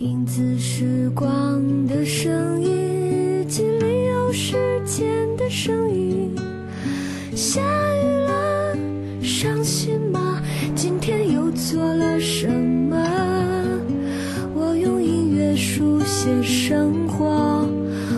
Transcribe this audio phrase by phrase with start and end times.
[0.00, 5.06] 影子时光的声音，日记里有时间
[5.36, 6.34] 的声音。
[7.36, 8.78] 下雨了，
[9.22, 10.40] 伤心吗？
[10.74, 12.96] 今天又做了什么？
[14.54, 17.68] 我用音乐书写生活，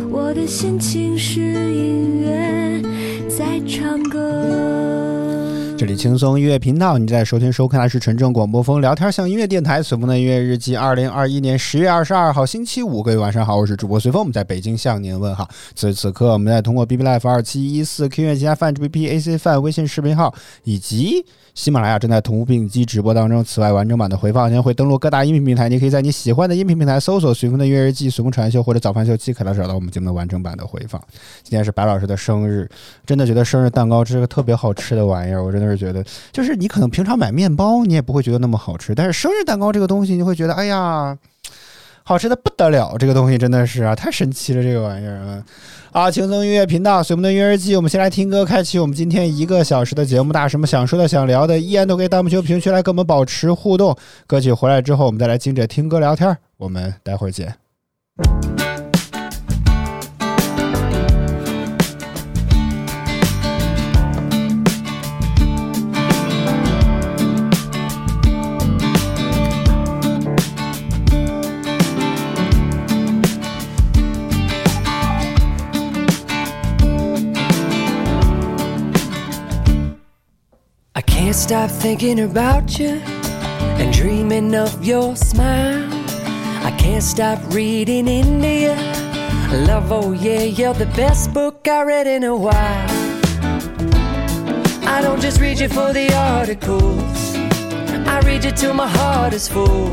[0.08, 2.80] 我的心情是音乐
[3.28, 4.71] 在唱歌。
[5.96, 10.76] 轻松音乐频道，你在收听收看的是纯正广播风聊天像音乐电台随风的音乐日记。
[10.76, 15.49] 二零二一年十月二十二号星期五，各位晚上好，我是主播随风，我们在北京向您问好。
[15.75, 23.44] 此时此刻，我们在通过 B B Life 二七一四 Q 音乐加饭 B B A C 饭微信视频号以及喜马拉雅正在同步并机直播当中。
[23.44, 31.00] 此外，完整版的回放将会登录各大音频平台，你可以在你喜欢的音频平台搜索“随风的音乐日记”、“随风传秀”或者“早饭秀”，即可来找到我们节目的完整版的回放。
[31.43, 32.69] 今天是白老师的生日，
[33.05, 41.16] 真的觉得生日蛋糕是个特别好吃的玩意儿，我真的是觉得，就是你可能平常买面包你也不会觉得那么好吃，但是生日蛋糕这个东西，你会觉得哎呀，
[42.05, 45.42] 好吃的不得了，这个东西真的是啊，太神奇了，这个玩意儿啊！
[45.92, 50.33] 啊，轻松音乐频道，随我们的音乐日记，我们先来听歌，开启我们今天一个小时的节目。
[50.33, 53.94] 大家什么想说的、想聊的，依然都可以弹幕区、评论区来跟我们保持互动。
[54.27, 56.34] 歌曲回来之后，我们再来接着听歌聊天。
[56.56, 57.55] 我们待会儿见。
[81.33, 83.00] Can't stop thinking about you
[83.80, 85.89] and dreaming of your smile.
[86.62, 88.74] I can't stop reading you.
[89.66, 92.91] Love, oh yeah, you're the best book I read in a while.
[94.86, 97.34] I don't just read you for the articles,
[98.06, 99.89] I read you till my heart is full.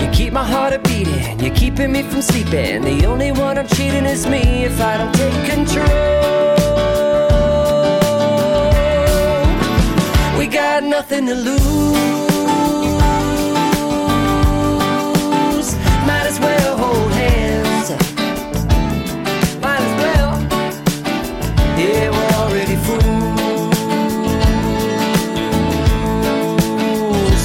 [0.00, 2.82] You keep my heart a beating, you're keeping me from sleeping.
[2.82, 6.57] The only one I'm cheating is me if I don't take control.
[10.50, 11.58] Got nothing to lose.
[16.06, 17.90] Might as well hold hands.
[19.60, 20.40] Might as well.
[21.78, 23.04] Yeah, we're already fools.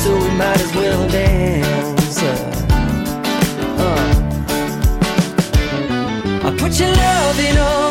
[0.03, 2.23] So we might as well dance.
[2.23, 2.51] Uh.
[6.57, 7.82] Put your loving arms around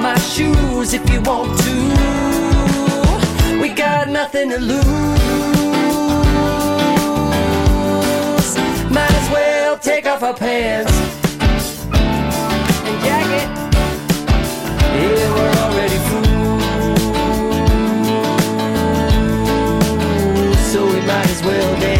[0.00, 1.74] my shoes if you want to.
[3.60, 4.82] We got nothing to lose.
[8.90, 10.92] Might as well take off our pants
[11.92, 13.48] and jacket.
[14.94, 16.64] Yeah, we're already fools,
[20.72, 21.91] so we might as well dance.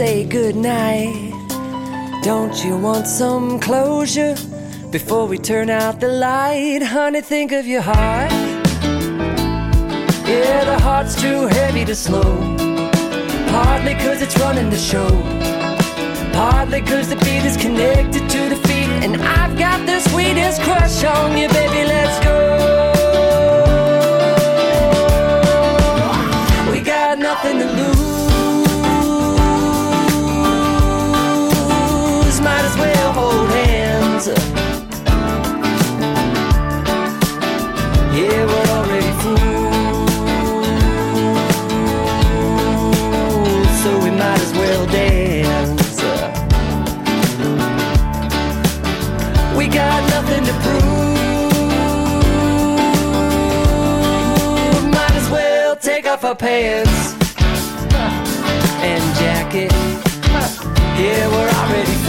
[0.00, 1.34] Say goodnight.
[2.22, 4.34] Don't you want some closure
[4.90, 6.82] before we turn out the light?
[6.82, 8.32] Honey, think of your heart.
[10.32, 12.32] Yeah, the heart's too heavy to slow.
[13.52, 15.10] Partly cause it's running the show.
[16.32, 18.90] Partly cause the beat is connected to the feet.
[19.04, 21.82] And I've got the sweetest crush on you, baby.
[21.94, 22.36] Let's go.
[26.72, 27.89] We got nothing to lose.
[34.20, 34.40] Hands.
[38.14, 40.10] Yeah, we're already fools,
[43.82, 46.00] so we might as well dance.
[49.56, 50.90] We got nothing to prove.
[54.92, 57.14] Might as well take off our pants
[58.82, 59.72] and jacket.
[60.98, 61.99] Yeah, we're already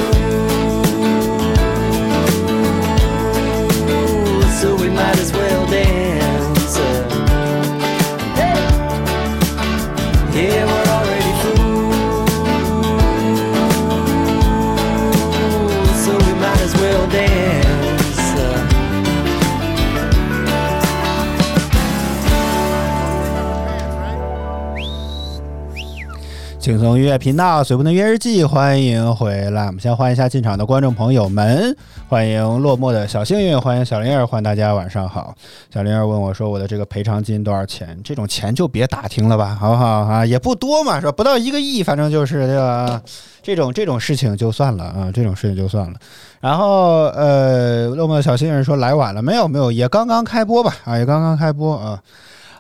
[26.62, 29.66] 轻松音乐频道，随风的约日记，欢迎回来。
[29.66, 31.75] 我们先欢迎一下进场的观众朋友们，
[32.08, 35.34] 欢迎落寞的小幸运，欢迎小灵儿，欢迎大家晚上好。
[35.74, 38.00] 小灵儿问我说：“我的这个赔偿金多少钱？
[38.04, 40.24] 这种钱就别打听了吧，好不好啊？
[40.24, 41.12] 也不多嘛，是吧？
[41.12, 43.02] 不到一个亿，反正就是对吧？
[43.42, 45.98] 这种这种事情就算了啊，这种事情就算了。
[46.42, 49.48] 然后呃，落寞的小幸运说来晚了没有？
[49.48, 50.75] 没有，也刚刚开播吧？
[50.86, 52.00] 啊，也刚刚开播啊。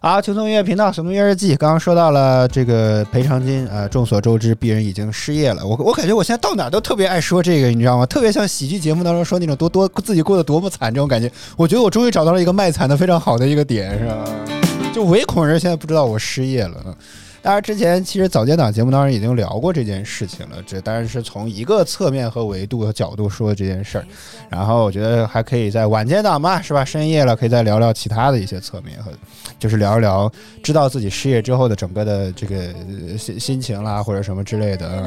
[0.03, 1.55] 好，轻松音乐频道，什么音乐日记？
[1.55, 5.63] 刚刚说到了这个赔偿金啊，众所周知，鄙人已经失业了。
[5.63, 8.05] 我我感觉我现在到哪都特别爱说这个，你知道吗？
[8.07, 11.31] 特别像喜剧节目当中说那种多多自己过得多么惨这种感觉。
[11.55, 14.25] 我觉得我终于找到了一个卖惨的非常好的一个点，是吧？
[14.91, 16.77] 就唯恐人现在不知道我失业了。
[17.43, 24.05] 当然，之前其实早间档节目当中已经聊过这件事情了，这当然是从一个侧面和维度和角度说这件事儿。
[24.47, 26.85] 然后我觉得还可以在晚间档嘛，是吧？
[26.85, 29.11] 深夜了，可以再聊聊其他的一些侧面和，
[29.57, 35.03] 就是聊一聊知道自己失业之后的整个的这个心心情啦，或者什么之类的。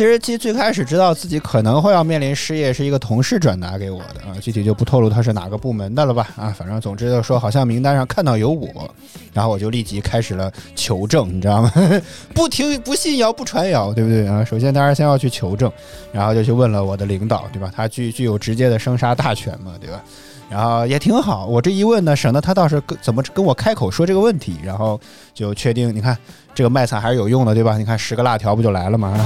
[0.00, 8.90] 其实，其实最开始知道自己可能会要面临失业，是一个同事转达给我的啊，具体就不透露他是哪个部门的了吧啊，反正总之就说好像名单上看到有我，
[9.34, 11.70] 然后我就立即开始了求证，你知道吗？
[12.32, 14.42] 不听不信谣不传谣，对不对啊？
[14.42, 15.70] 首先当然先要去求证，
[16.12, 17.70] 然后就去问了我的领导，对吧？
[17.76, 20.02] 他具具有直接的生杀大权嘛，对吧？
[20.50, 25.00] 然后也挺好，我这一问呢，省得他倒是跟怎么跟我开口说这个问题，然后
[25.32, 26.18] 就确定，你看
[26.52, 27.78] 这个卖惨还是有用的，对吧？
[27.78, 29.16] 你看十个辣条不就来了吗？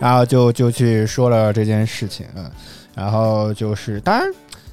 [0.00, 2.50] 然后就就去说了这件事情，嗯，
[2.96, 4.28] 然后就是当然。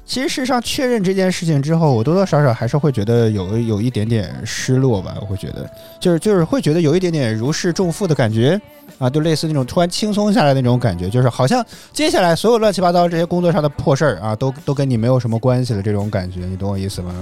[0.06, 5.14] 其实事实上确认这件事情之后，我多多少少还是会觉得有有一点点失落吧。
[5.20, 8.60] 我会觉得，就是就是会觉得有一点点如释重负的感觉
[9.00, 17.12] 啊，就类似那种突然轻松下来那种感觉，就是好像接下来所有乱七八糟这些工作上的破事儿啊，都都跟你没有什么关系了，这种感觉，你懂我意思吗？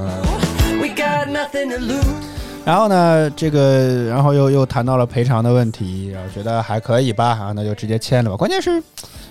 [2.64, 8.36] 然后呢，这个然后又又谈到了赔偿的问题，然后觉得还可以吧，啊，那就直接签了吧。
[8.36, 8.82] 关键是，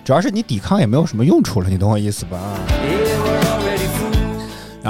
[0.06, 2.38] 主要是你抵抗也没有什么用处了，你懂我意思吧？
[2.82, 3.97] 然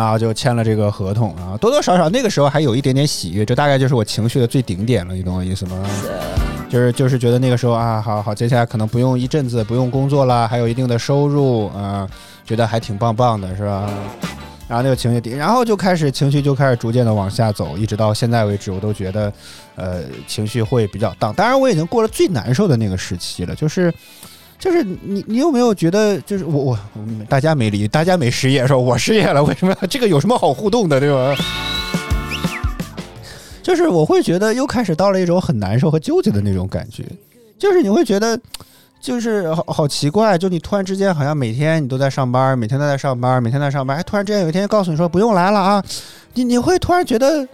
[0.06, 5.82] 后就签了这个合同啊，多多少少那个时候还有一点点喜悦，这大概就是我情绪的最顶点了，你懂我意思吗？
[6.70, 12.06] 就是就是觉得那个时候啊，好好，接下来可能不用一阵子不用工作了，还有一定的收入啊，
[12.46, 13.90] 觉得还挺棒棒的，是吧？
[14.68, 19.32] 然后那个情绪顶，然后就开始情绪就开始逐渐的往下走，一直到现在为止，我都觉得，
[19.76, 21.34] 呃，情绪会比较荡。
[21.34, 23.94] 当然，我已经过了最难受的那个时期了，就是。
[24.60, 26.80] 就是你，你有没有觉得，就是我我
[27.30, 31.36] 大家没离，大家没失业，说我失业了，为什么这个有什么好互动的，对吧？
[33.62, 37.04] 就是我会觉得又开始到了一种很难受和纠结的那种感觉，
[37.60, 38.40] 就是你会觉得，
[39.00, 45.84] 就是好好奇怪，就你突然之间好像每天你都在上班，每天都在上班，每天在上班，哎，突然之间有一天告诉你说不用来了啊，
[46.34, 47.48] 你你会突然觉得。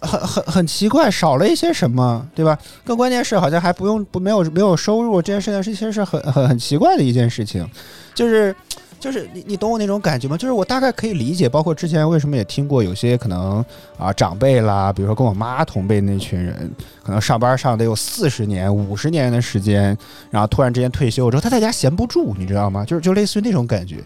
[0.00, 2.58] 很很很很奇怪，少了一些什么，对吧？
[2.84, 7.68] 更关键是，好像还不用不没有没有收入，这件事情是其实是很很很奇怪的一件事情，
[8.14, 8.54] 就是
[9.00, 10.36] 就是你你懂我那种感觉吗？
[10.36, 13.64] 就是我大概可以理解，包括之前为什么也听过有些可能
[13.98, 16.70] 啊长辈啦，比如说跟我妈同辈那群人，
[17.02, 19.96] 可能上班上得有四十年、五十年的时间，
[20.30, 22.84] 然后突然之间退休之后，他在家闲不住，你知道吗？
[22.84, 23.96] 就是就类似于那种感觉。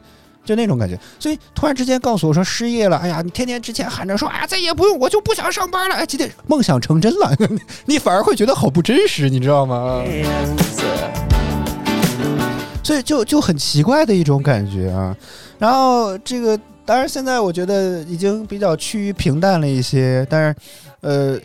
[0.47, 7.37] 就那种感觉，所以突然之间告诉我说失业了，哎呀，你天天之前喊着说，哎呀，再也不用，我就不想上班了，哎，今天梦想成真了，
[7.85, 10.03] 你反而会觉得好不真实，你知道吗？
[12.85, 15.15] 所以就就很奇怪的一种感觉啊。
[15.59, 20.57] 然后这个，当然现在我觉得已经比较趋于平淡了一些，但是，
[21.01, 21.39] 呃。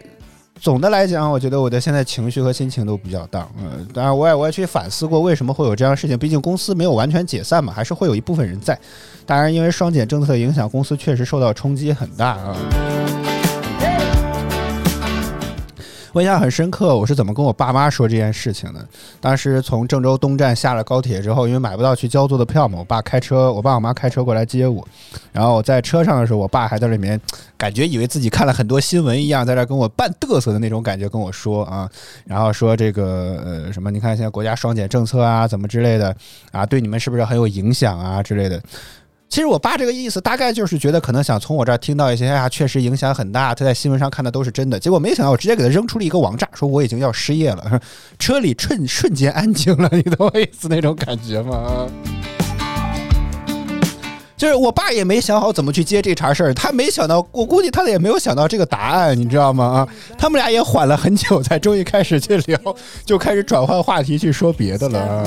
[0.62, 3.52] 总的来讲，我觉得我的现在情绪和心情都比较荡。
[3.58, 6.16] 嗯，当然我也我也去反思过为什么会有这样的事情。
[6.16, 8.80] 毕竟公司没有完全解散嘛，还是会有一部分人在。
[9.26, 12.56] 当然，因为双减政策的影响，公司确实受到冲击很大啊。
[16.14, 18.86] 我印象很深刻，我是怎么跟我爸妈说这件事情的？
[19.22, 24.86] 当时从郑州东站下了高铁之后，因为买不到去焦作的票嘛，我爸开车，我爸我妈开车过来接我。
[25.32, 27.20] 然后我在车上的时候，我爸还在里面，
[27.58, 31.90] 感觉以为自己看了很多新闻一样，在这跟我半嘚瑟的那种感觉跟我说啊，
[32.26, 36.14] 然后说这个呃什么，你看现在国家双减政策啊，怎么之类的
[36.52, 38.62] 啊，对你们是不是很有影响啊之类的。
[39.32, 43.56] 其实我爸这个意思大概就是觉得可能想从我这儿听到一些哎呀，确实影响很大。
[43.56, 47.80] 他在新闻上看的都是真的，结果没想到我直接给他扔出了一个王炸，说我已经要失业了。
[48.20, 51.88] 车里瞬瞬间安静了，你懂我意思那种感觉吗？
[54.36, 59.64] 就是我爸也没想好怎么去接这茬事儿，他没想到，我估计他也没有想到这个答案，你知道吗？
[59.66, 62.60] 啊，他们俩也缓了很久，才终于开始去聊，
[63.06, 65.24] 就开始转换话题去说别的了。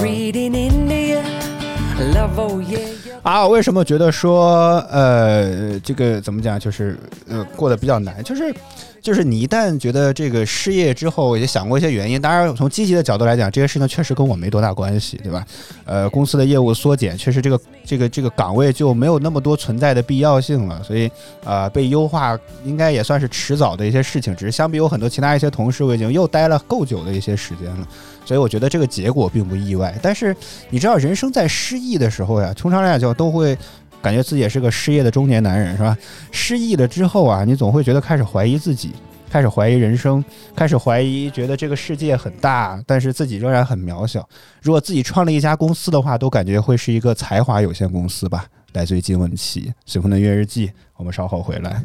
[3.22, 6.98] 啊，为什么觉得说呃，这个怎么讲，就是
[7.28, 8.54] 呃过得比较难，就是
[9.00, 12.20] 就是你一旦觉得这个失业之后，也想过一些原因。
[12.20, 15.44] 当然，从积极的角度来讲，这些事情确实跟我没多大关系，对吧？
[15.86, 21.10] 呃，公司的业务缩减，确实这个这个这个岗位就没有那么多存在的必要性了，所以
[21.44, 24.34] 啊，被优化应该也算是迟早的一些事情。
[24.36, 27.86] 只是相比有很多其他一些同事，我已经又待了够久的一些时间了。
[28.24, 30.34] 所以我觉得这个结果并不意外，但是
[30.70, 33.56] 你知道，人生在失意的时候呀，通常来讲都会
[34.00, 35.96] 感觉自己也是个失业的中年男人，是吧？
[36.32, 38.92] 失意了之后啊，你总会觉得开始怀疑自己，
[39.30, 40.24] 开始怀疑人生，
[40.56, 44.26] 开始怀疑，觉得这个世界很大，但是自己仍然很渺小。
[44.62, 48.46] 如果自己创立一家公司的话，都感觉会是一个才华有限公司吧。
[48.72, 51.80] 来自于金文琪，随风的月日记，我们稍后回来。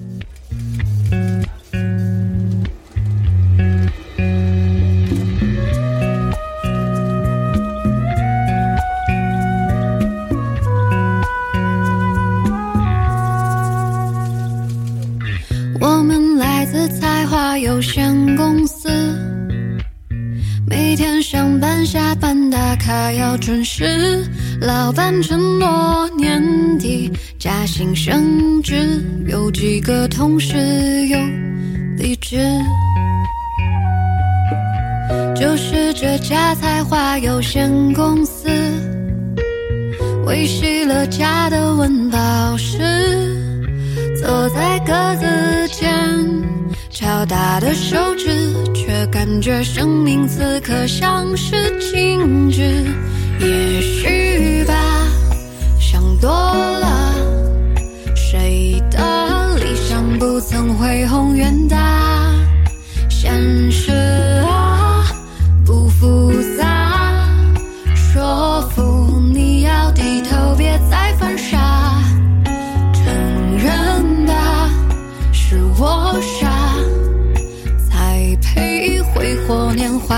[17.61, 18.89] 有限公司，
[20.65, 24.23] 每天上班下班打卡要准时，
[24.61, 26.41] 老板承诺年
[26.77, 30.55] 底加薪升职，有几个同事
[31.07, 31.17] 又
[31.97, 32.37] 离职。
[35.35, 38.47] 就是这家才华有限公司，
[40.25, 42.17] 维系了家的温饱
[42.57, 42.77] 时。
[44.21, 45.25] 坐在格子
[45.73, 45.89] 间，
[46.99, 52.61] 敲打的手指，却感觉生命此刻像是静止。
[53.39, 54.73] 也许吧，
[55.79, 57.15] 想多了。
[58.17, 62.35] 谁的理想不曾恢宏远大？
[63.07, 63.31] 现
[63.71, 63.93] 实
[64.45, 64.58] 啊，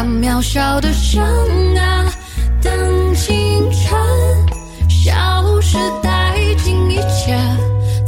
[0.03, 1.21] 那渺小的生
[1.77, 2.11] 啊！
[2.59, 3.29] 等青
[3.71, 7.37] 春消失殆尽一切，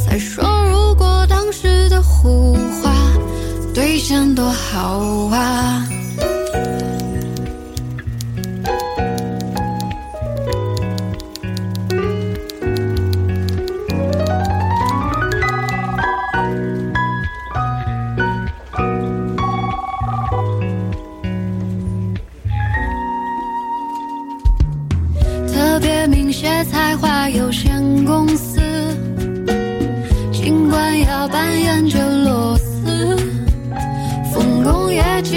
[0.03, 2.91] 再说如果当时的胡话
[3.75, 4.97] 兑现多好
[5.35, 5.87] 啊！
[27.03, 28.61] 显才华有限公司，
[30.31, 33.17] 尽管要扮演着螺丝，
[34.33, 35.35] 丰功业绩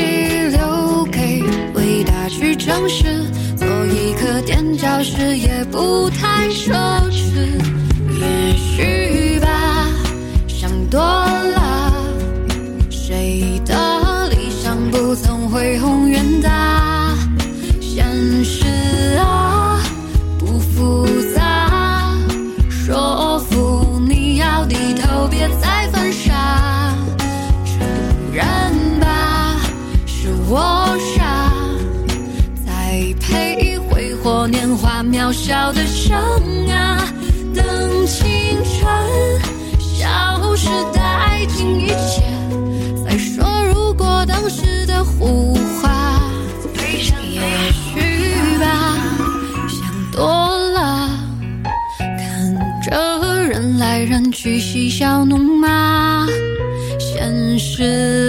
[0.52, 1.42] 留给
[1.75, 3.25] 伟大去证实，
[3.56, 6.73] 做一颗垫脚石也不太奢
[7.11, 7.35] 侈。
[8.20, 9.88] 也许吧，
[10.46, 11.92] 想多了，
[12.88, 13.75] 谁的
[35.26, 36.16] 渺小的伤
[36.71, 37.12] 啊！
[37.52, 38.25] 等青
[38.62, 38.87] 春
[39.80, 42.23] 消失殆尽一切，
[43.04, 45.52] 再说如果当时的胡
[45.83, 46.23] 话，
[47.28, 47.40] 也
[47.73, 48.97] 许吧。
[49.68, 51.11] 想多了，
[51.99, 56.28] 看着人来人去，嬉笑怒骂。
[57.00, 58.25] 现实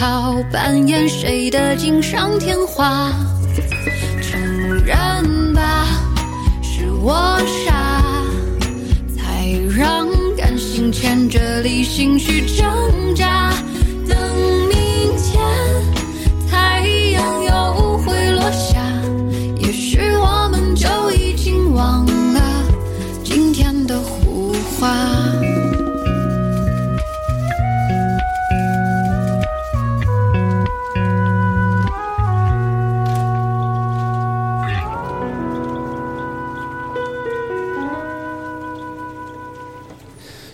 [0.00, 3.12] 好扮演谁的锦上添花。
[4.22, 4.40] 承
[4.82, 5.86] 认吧，
[6.62, 8.02] 是我傻，
[9.14, 13.52] 才让感性牵着理性去挣扎。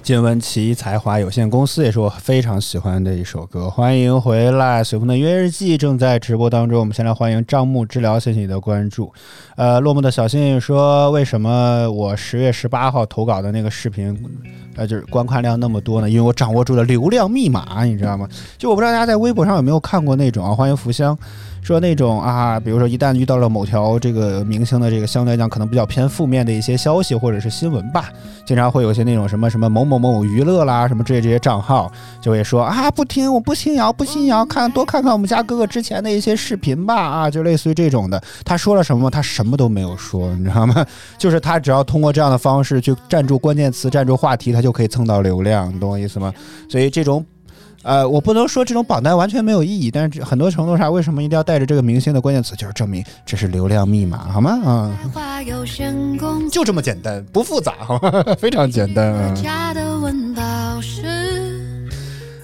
[0.07, 3.69] 金文岐才华有限公司也是我非常喜欢的一首歌。
[3.69, 6.79] 欢迎回来，随风的音乐日记正在直播当中。
[6.79, 9.13] 我们先来欢迎账目治疗，谢谢你的关注。
[9.57, 14.17] 呃，落寞的小幸运说，为什么我十月十八号投稿的那个视频，
[14.77, 16.09] 呃，就是观看量那么多呢？
[16.09, 18.29] 因为我掌握住了流量密码，你知道吗？
[18.57, 21.19] 就我不知道大家在微博上有没有看过那种啊，欢迎福香。
[21.67, 28.09] 说那种啊，比如说一旦遇到了某条这个明星的这个相对来讲可能比较偏负面的一些消息或者是新闻吧，
[28.47, 31.91] 经常会有些那种什么什么某某某某娱乐啦什么这些这些账号
[32.23, 38.23] 就会说啊不听我不信谣不信谣，看多看看我们家哥哥之前的一些视频吧啊，就类似于这种的。
[38.45, 39.11] 他说了什么？
[39.11, 40.87] 他什么都没有说，你知道吗？
[41.19, 46.33] 就是他只要通过这样的方式去站住关键词、站住话题，他就可以蹭到流量，你懂我意思吗？
[46.69, 47.27] 所以这种。
[47.87, 54.61] 呃，我不能说这种榜单完全没有意义，但是很多程度上，为什么一定要带着这个明星的关键词，就是证明这是流量密码，好吗？
[54.65, 54.99] 啊，
[56.51, 58.11] 就这么简单，不复杂，好吗？
[58.41, 59.33] 非常简单啊。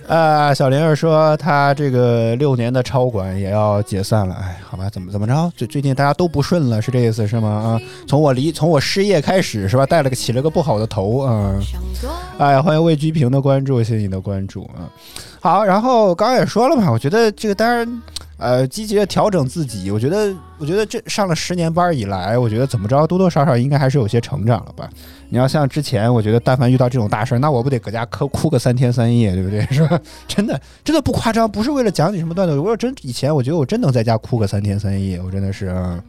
[0.07, 5.53] 呃，小玲儿说她这个六年的超管也要解散了，哎，好吧，怎么怎么着？
[5.57, 7.49] 最最近大家都不顺了，是这意思是吗？
[7.49, 9.85] 啊，从我离从我失业开始是吧？
[9.85, 11.55] 带了个起了个不好的头啊。
[12.39, 14.87] 哎，欢迎魏居平的关注，谢谢你的关注啊。
[15.43, 18.03] 好，然后刚刚也说了嘛，我觉得这个当然，
[18.39, 19.91] 呃，积极的调整自己。
[19.91, 24.89] 我觉得，我觉得这上了十年班以来，我觉得怎么着，多多少少应该还是有些成长了吧。
[25.31, 29.67] 你要像之前，我觉得但凡遇到这种大事儿，那我不得搁家哭哭个三天三夜，对不对？
[29.75, 29.99] 是吧？
[30.29, 32.57] 真的，真的不夸张，不是为了讲你什么段子。
[32.57, 36.01] 我说真，以前我觉得我真能在家哭个三天三夜，我真的是啊。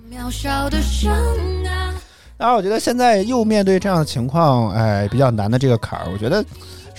[2.37, 6.45] 当然，我觉得现在又面对这样的情况，哎，比较难的这个坎儿，我觉得。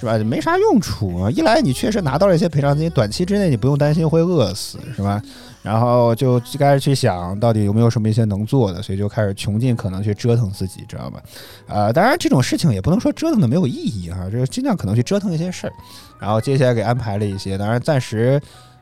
[0.05, 0.19] 是吧？
[0.19, 1.31] 没啥用处啊！
[1.31, 5.21] 一来你确实拿到了一些赔偿金，短期之内你不用担心会饿死，是吧？
[5.63, 11.23] 然后就开始去想到底有没有什么一些能做的，所以就开始穷尽可能去折腾自己，知道吧？
[11.67, 15.73] 呃，当然这种事情也不能说折腾的没有意义哈，就是尽量可能去折腾一些事儿。
[16.21, 18.39] 然后接下来给安排了一些，当然暂时，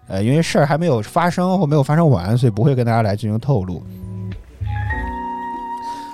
[0.08, 3.80] 呃，因为事儿还没有发生或没有发生完，所以不会跟大家来进行透露。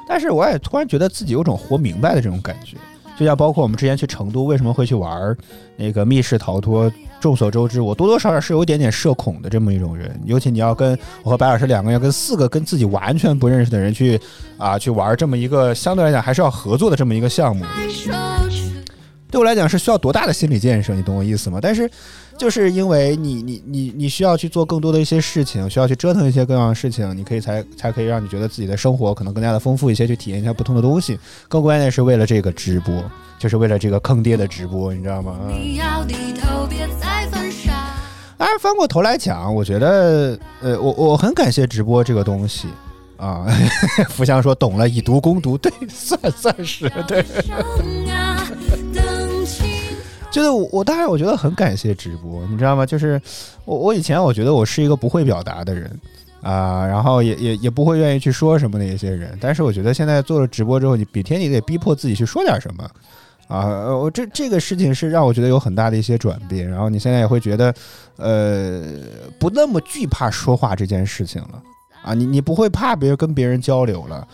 [0.06, 2.76] 但是我也突然觉得自己有种活明白的这种感觉。
[3.18, 5.36] 就像包括我们之前去成都，为什么会去玩
[5.76, 6.90] 那个密室逃脱？
[7.20, 10.08] 众所周知，我多多少少是有一点点社恐的这么一种人。
[10.24, 14.20] 尤其你要跟我和白老师两个人，跟四个跟自己完全不认识的人去
[14.56, 17.64] 啊去玩这么一个相对来讲还是要合作的这么一个项目，
[19.30, 20.94] 对我来讲是需要多大的心理建设？
[20.94, 21.58] 你懂我意思吗？
[21.60, 21.90] 但是。
[22.38, 31.18] 就是因为你你你你需要去做更多的一些事情，需要去折腾一些各样的事情，你可以才才可以让你觉得自己的生活可能更加的丰富一些，去体验一下不同的东西。
[31.48, 32.94] 更关键是为了这个直播，
[33.40, 35.36] 就是为了这个坑爹的直播，你知道吗？
[38.36, 42.68] 当然翻过头来讲，我觉得呃，我我很感谢直播这个东西
[43.16, 43.46] 啊。
[44.10, 47.24] 福祥说懂了，以毒攻毒，对，算算是对。
[50.30, 52.84] 就是我，我当然我觉得很感谢直播，你知道吗？
[52.84, 53.20] 就是
[53.64, 56.00] 我，我以前我觉得我是一个不会表达的人
[56.42, 59.36] 啊，然后也也也不会愿意去说什么的一些人。
[59.40, 62.88] 但是我觉得现在做了直播之后，你每天你得逼迫自己去说点什么
[63.48, 63.66] 啊。
[63.96, 66.68] 我这这个事情是让我觉得有很大的一些转变。
[66.68, 67.74] 然后你现在也会觉得，
[68.16, 68.82] 呃，
[69.38, 71.62] 不那么惧怕说话这件事情了
[72.02, 72.14] 啊。
[72.14, 74.28] 你你不会怕别人跟别人交流了。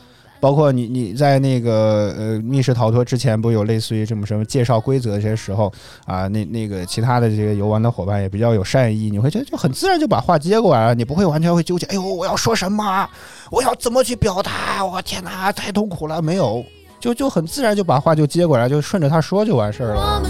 [0.44, 5.72] 包括你你在那个呃密室逃脱之前，不有类似于这么什么介绍规则这些时候
[6.04, 13.08] 啊，那那个其他的这个游玩的伙伴也比较有善意，你会觉得就很自然就把话接过来了，你不会完全会纠结，哎呦我要说什么，
[13.50, 16.62] 我要怎么去表达，我天哪太痛苦了，没有，
[17.00, 20.22] 就就很自然就把话就接过来，就顺着他说就完事儿了。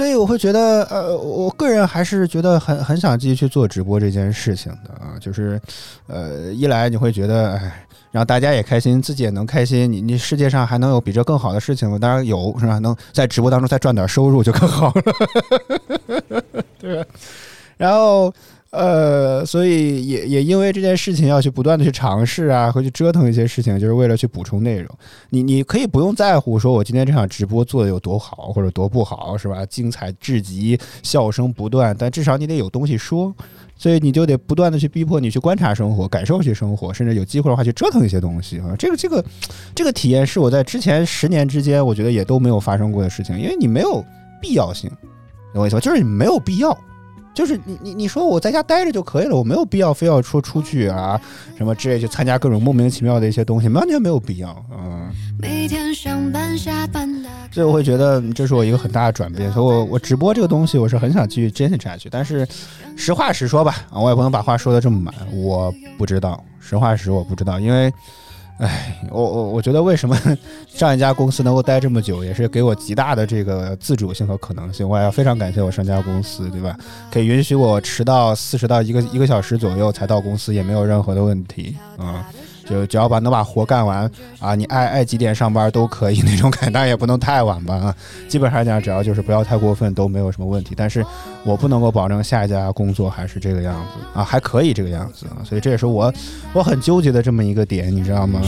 [0.00, 5.60] 所以我会觉得，呃，我个人还是觉得很很想继续去做直播这件事情的啊，就是，
[6.06, 11.98] 呃，一来你会觉得，哎，让大家也开心，自己也能开心，你你世界上还能有比这更好的事情吗？
[11.98, 12.78] 当然有，是吧？
[12.78, 16.42] 能在直播当中再赚点收入就更好了，
[16.80, 17.04] 对，
[17.76, 18.32] 然后。
[18.70, 24.88] 呃，所以也也因为这件事情要去不断的去尝试啊，会去折腾一些事情，就是为了去补充内容。
[25.30, 29.66] 你你可以不用在乎说我今天这场直播做的有多好或者多不好，是吧？
[29.66, 33.34] 精彩至极，笑声不断，但至少你得有东西说。
[33.76, 38.76] 所以你就得不断的去逼迫你去观察生活，感受去生活，甚至有机会的话去折腾一些东西啊。
[38.78, 39.24] 这个这个
[39.74, 44.04] 这个体验是我在之前十年之间我觉得也都没有发生过的事情，因为你没有
[44.38, 44.90] 必要性，
[45.54, 45.80] 懂我意思吧？
[45.80, 46.78] 就是你没有必要。
[47.32, 51.20] 就是你你你说我在家待着就可以了，我没有必要非要说出去啊
[51.56, 55.10] 什么之类去参加各种莫名其妙的一些东西，完全没有必要嗯。
[57.50, 62.46] 所以我会觉得这是我一个很大的转变，所以我我直播这个东西我是很想继续坚持下去，但是
[62.94, 67.92] 实话实说吧啊，我也不能把话说的这么满，我不知道，实话实我不知道，因为
[69.10, 70.16] 我我我觉得为什么
[70.68, 74.86] 上一家公司能够待这么久，也是给我极大的这个自主性和可能性。
[74.86, 76.76] 我也要非常感谢我上家公司，对吧？
[77.10, 82.30] 可以允许我迟到四十到一个一个小时左右才到公司，也没有任何的问题啊。
[82.70, 87.94] 就只要把能把活干完啊，你爱爱几点上班都可以那种感，当然也不能太晚吧啊。
[88.28, 90.74] 基本上讲，只要就是不要太过分，都没有什么问题。
[90.76, 91.04] 但是
[91.44, 95.42] 我不能够保证下一家工作还是这个样子啊，还可以这个样子啊。
[95.44, 96.12] 所以这也是我
[96.52, 98.40] 我很纠结的这么一个点，你知道吗？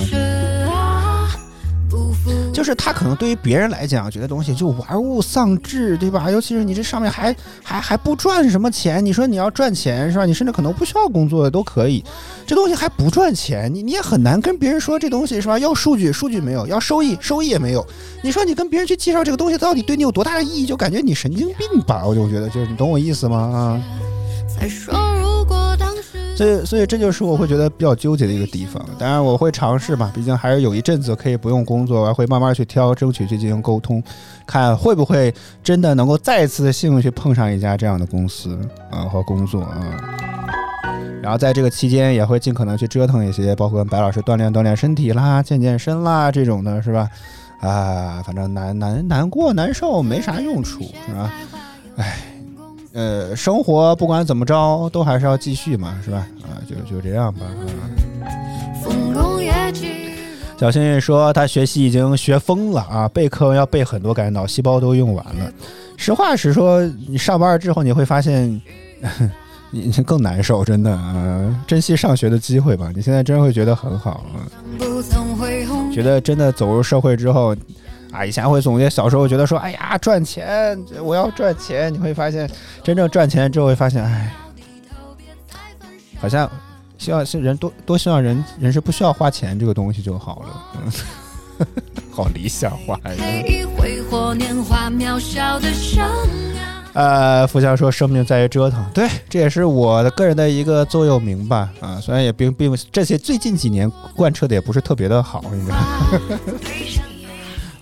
[2.52, 6.30] 就是他可能对于别人来讲，觉得东西就玩物丧志，对吧？
[6.30, 10.26] 尤其是你这上面还还还不赚什么钱，你说你要赚钱是吧？
[10.26, 12.04] 你甚至可能不需要工作都可以，
[12.46, 15.58] 这东西还不赚钱，你你也很难跟别人说这东西是吧？
[15.58, 17.86] 要数据，数据没有；要收益，收益也没有。
[18.22, 20.66] 你说你跟别人去介绍这个东西，到底对你有多大的意义？
[20.66, 22.04] 就感觉你神经病吧？
[22.06, 23.36] 我就觉得，就是你懂我意思吗？
[23.38, 23.82] 啊。
[24.60, 25.74] 再说，如果
[26.42, 28.84] 所以，所以这就是我会觉得比较纠结的一个地方。
[28.98, 34.02] 当然，我会尝试嘛，毕竟还是有一阵子可以不用工作，我会慢慢去挑，争取去进行沟通，
[34.44, 38.58] 看会不会真的能够再次幸运去碰上一家这样的公司
[38.90, 39.78] 啊和工作啊。
[41.22, 47.08] 然后在这个期间，也会尽可能去折腾一些，包括跟白老师锻炼锻炼身体啦、健健身啦这种的，是吧？
[47.60, 51.32] 啊，反正难难难过难受没啥用处，是吧？
[51.96, 52.31] 唉。
[52.92, 56.26] 呃，生活不管怎么着，都还是要继续嘛，是吧？
[56.42, 57.40] 啊，就就这样吧。
[60.58, 65.52] 小幸运说他学习已经学疯了啊，背课文要背很多，感觉脑细胞都用完了。
[65.96, 68.48] 实话实说，你上班之后你会发现，
[69.70, 71.64] 你你更难受，真的啊。
[71.66, 74.24] 珍惜上学的机会吧，你现在真会觉得很好
[75.92, 77.56] 觉得真的走入社会之后，
[78.12, 81.92] 啊，以前会总结小时候觉得说，哎呀，赚钱，我要赚钱。
[81.92, 82.48] 你会发现，
[82.82, 84.32] 真正赚钱之后会发现，哎，
[86.20, 86.48] 好像
[86.98, 90.62] 希望是人多多希望人人是不需要花钱这个东西就好了。
[90.84, 91.66] 嗯，
[92.12, 93.14] 好理想化呀。
[96.92, 101.70] 呃，福祥说生命在于折腾，对，这也是我的个人的一个座右铭吧。
[101.80, 106.38] 啊，虽然也并并这些最近几年贯彻的也不是特别的好，你知道吗。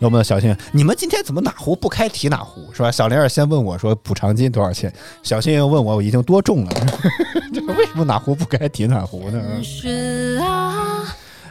[0.00, 2.90] 我们的小幸运，你们今天怎么哪壶不开提哪壶是吧？
[2.90, 6.70] 小玲儿先问我说补偿金多少钱，小幸运问我我已经多重了，
[7.52, 9.42] 这为什么哪壶不开提哪壶呢？
[9.62, 11.04] 是啊，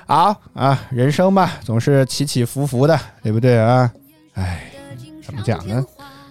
[0.07, 3.91] 好啊，人生嘛，总是起起伏伏的，对不对啊？
[4.33, 4.71] 哎，
[5.23, 5.85] 怎么讲呢？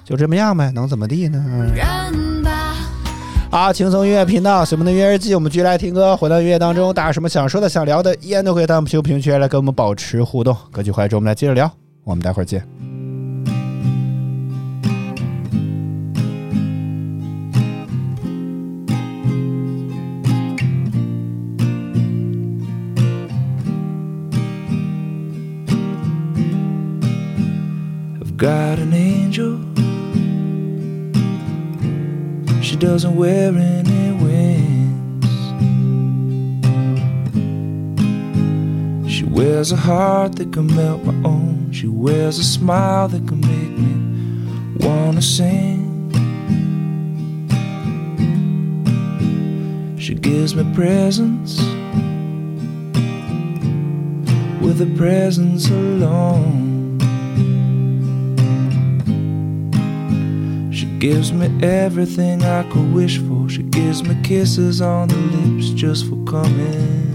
[0.04, 1.44] 就这么样呗，能怎么地呢？
[3.50, 6.16] 好，轻松音乐频道，随我们的音乐日记，我们继续来听歌。
[6.16, 10.54] 回到音乐当中，大家有什么想说的、想聊的，依然都可以在我们评评论区来跟我们保持互动。
[10.70, 11.70] 歌曲回来之后，我们来接着聊，
[12.08, 12.67] 我们待会儿见。
[28.19, 29.60] I've got an angel.
[32.62, 35.26] She doesn't wear any wings.
[39.10, 41.57] She wears a heart that can melt my own.
[41.70, 46.11] She wears a smile that can make me wanna sing.
[49.98, 51.59] She gives me presents
[54.62, 56.98] with a presence alone.
[60.72, 63.48] She gives me everything I could wish for.
[63.48, 67.08] She gives me kisses on the lips just for coming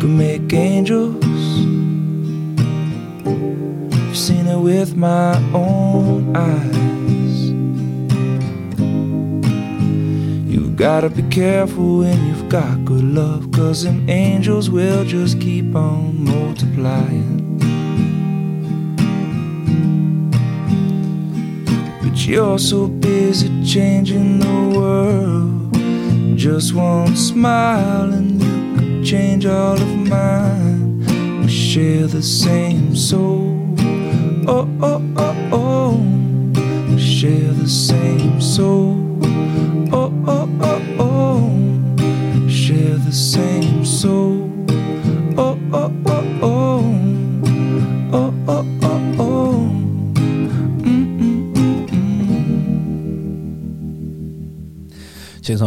[0.00, 1.24] can make angels.
[3.94, 7.50] I've seen it with my own eyes.
[10.52, 15.74] You've gotta be careful when you've got good love, cause them angels will just keep
[15.74, 17.58] on multiplying.
[22.02, 26.38] But you're so busy changing the world.
[26.38, 28.27] Just one smile and
[29.08, 31.40] change all of mine.
[31.40, 33.74] We share the same soul.
[34.46, 35.96] Oh, oh, oh, oh.
[36.90, 38.97] We share the same soul.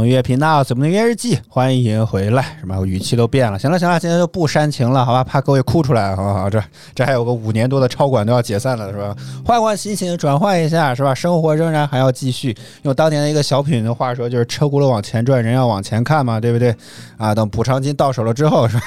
[0.06, 2.58] 音乐频道，怎么的音乐日记，欢迎回来。
[2.60, 3.58] 什么语气都变了？
[3.58, 5.24] 行了行了，今天就不煽情了，好吧？
[5.24, 6.50] 怕各位哭出来，好不好？
[6.50, 9.16] 这这还有个五年多的超管都要解散了，是吧？
[9.46, 11.14] 换换心情，转换一下，是吧？
[11.14, 12.56] 生活仍然还要继续。
[12.84, 16.76] 用当年的一个小品的话说，就是车轱辘往前转，人要往前看嘛，对不对？
[17.18, 18.84] 啊，等补偿金到手了之后，是吧？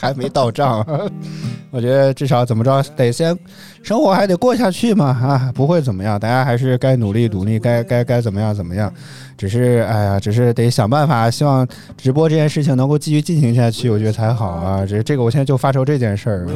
[0.00, 0.84] 还没到账，
[1.70, 3.36] 我觉得至少怎么着得先
[3.82, 8.92] 生活还得过下去嘛，啊，不会怎么样，大家还是该努力努力，该该该怎么样怎么样。
[9.36, 14.86] 只是哎呀，只是得想办法，希望直播这件事情能够继续进行下去，我觉得才好啊。
[14.86, 16.46] 这这个我现在就发愁这件事儿。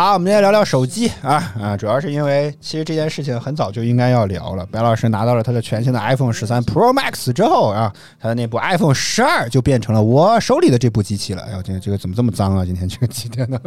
[0.00, 4.64] 好，我们今天聊聊手机啊啊，主要是因为其实这件事情很早就应该要聊了。
[4.66, 11.42] 白老师拿到了他的全新的 iPhone 十三 Pro Max 之后啊，他的那部 iPhone 十二就变成了我手里的这部机器了。
[11.42, 12.64] 哎呦，今天这个怎么这么脏啊？
[12.64, 13.58] 今天这个几天呢？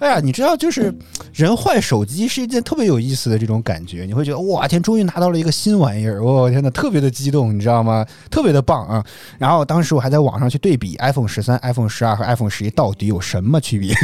[0.00, 0.92] 哎呀，你知道，就是
[1.32, 8.04] 人换手机是一件特别有意思的这种感觉，你会觉得哇天，终于拿到了一个新玩意儿，我、天呐，特别的激动，你知道吗？
[8.30, 9.04] 特别的棒啊！
[9.38, 13.94] 然后当时我还在网上去对比 iPhone 十三、iPhone 十二和 iPhone 十一到底有什么区别，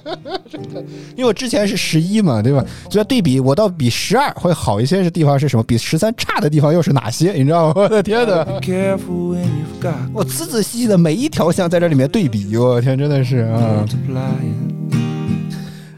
[1.16, 2.64] 因为我之前是十一嘛，对吧？
[2.88, 5.62] 就要对比，我倒比十二会好一些的地方是什么？
[5.64, 7.32] 比十三差的地方又是哪些？
[7.32, 7.74] 你知道吗？
[7.82, 8.46] 我的天呐
[10.12, 13.84] 我仔仔细细的每一条项在这里面对比，我天，真的是啊.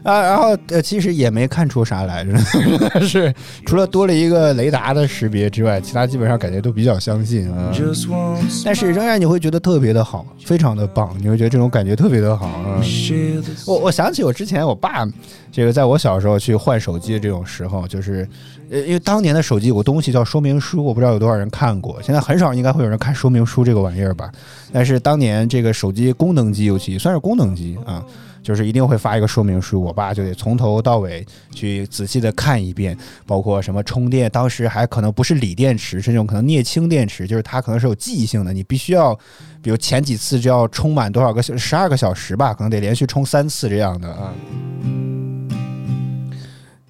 [0.03, 2.25] 啊，然后呃，其实也没看出啥来，
[3.01, 3.33] 是
[3.65, 7.49] 除了多了一个雷达的识别之外，其他基本上感觉都比较相信
[8.65, 12.49] 但是仍然你会觉得特别的好，非常的棒，你会觉得这种感觉特别的好.
[13.65, 15.07] 我我想起我之前我爸
[15.51, 18.27] 这个在我小时候去换手机的这种时候，就是
[18.69, 24.29] 呃，因为当年的手机有个东西叫说明书，我不知道有多少人看过，现在很少应该会有人看说明书这个玩意儿吧。
[24.71, 28.03] 但是当年这个手机功能机，尤其算是功能机啊，
[28.43, 39.17] 就是一定会发一个说明书，我爸就得从头到尾去仔细的看一遍，包括什么充电，当时还可能不是锂电池，是那种可能镍氢电池，就是它可能是有记忆性的，你必须要，
[39.61, 44.33] 比如前几次就要充满多少个小十二个小时吧，可能得连续充三次这样的啊。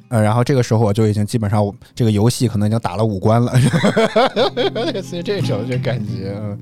[0.10, 3.52] 呃，然后这个时候我就已经基本上这个游戏可能已经打了五关了，
[4.94, 6.60] 类似于这种就感觉，嗯，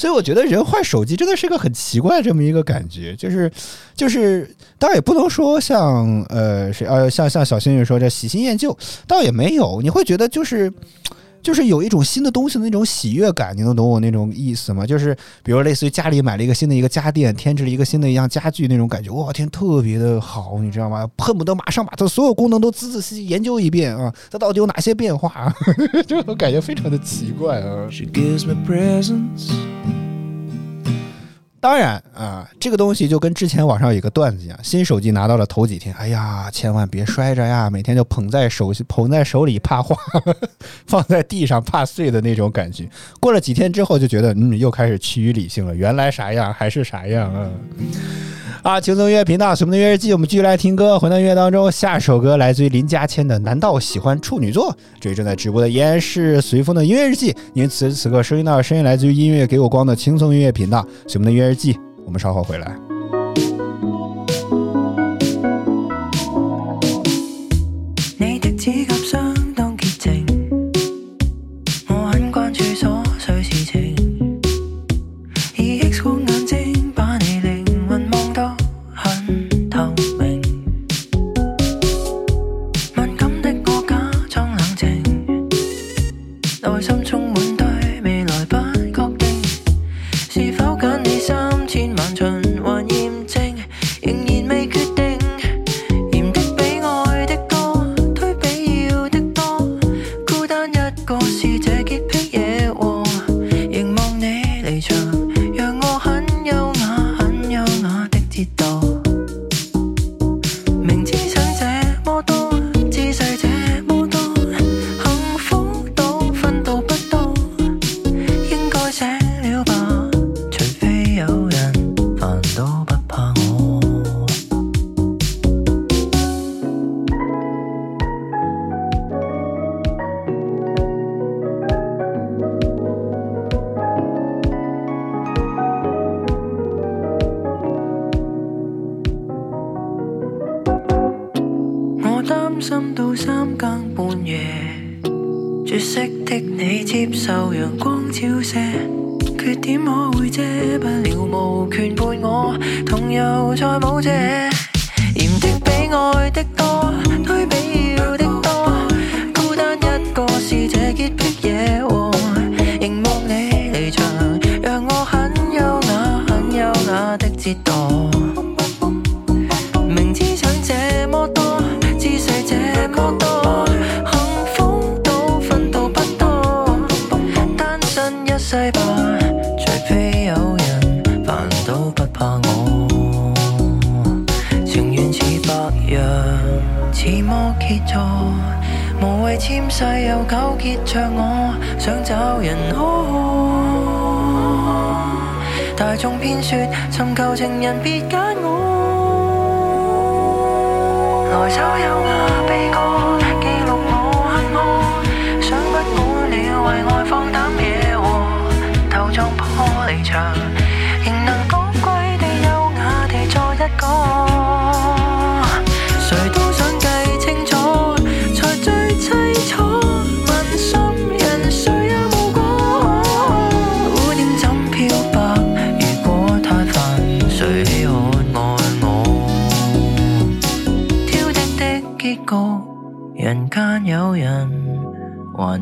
[0.00, 3.52] 所以我觉得人换手机真的是个很奇怪这么一个感觉，就是
[3.94, 8.74] 就是，倒也不能说像呃谁呃像像小幸运说这喜新厌旧，
[9.06, 10.72] 倒也没有，你会觉得就是。
[11.42, 14.86] 就是有一种新的东西的那种喜悦感，你能懂我那种意思吗？
[14.86, 21.08] 就是比如类似于家里买了一个新的一个家电，添置了一个新的一样家具那种感觉，哇天，特别的好，你知道吗？
[21.18, 25.54] 恨不得马上把它所有功能都仔仔细细研究一遍啊，它到底有哪些变化、啊？
[26.06, 27.88] 这种感觉非常的奇怪啊。
[27.90, 30.09] She gives me presents.
[31.60, 39.94] 当然啊，这个东西就跟之前网上有一个段子一样，新手机拿到了头几天，哎呀，千万别摔着呀，每天就捧在手捧在手里怕化，
[40.88, 42.88] 放在地上怕碎的那种感觉。
[43.20, 47.50] 过了几天之后，就觉得嗯，又开始趋于理性了，原来啥样还是啥样啊。
[48.62, 50.98] 啊，轻松音乐频道，什么的音乐日记，我们继续来听歌。
[50.98, 54.70] 回到音乐当中，下首歌来自于林家谦的《难道喜欢处女座》。
[55.00, 57.34] 这里正在直播的依然是随风的音乐日记。
[57.54, 61.76] 您此时此刻收听到的声音来自于音乐给我光的轻松音乐频道，是我们的音乐日记。
[62.06, 62.76] 我们稍后回来。
[68.16, 70.24] 你的指甲相當潔淨，
[71.88, 73.96] 我很關注瑣碎事情。
[75.56, 78.56] 以 X 光眼睛把你靈魂望得
[78.94, 80.40] 很透明。
[82.94, 85.02] 敏感的我假裝冷靜，
[86.62, 86.99] 內心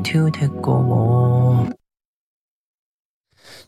[0.08, 1.68] 挑剔過我。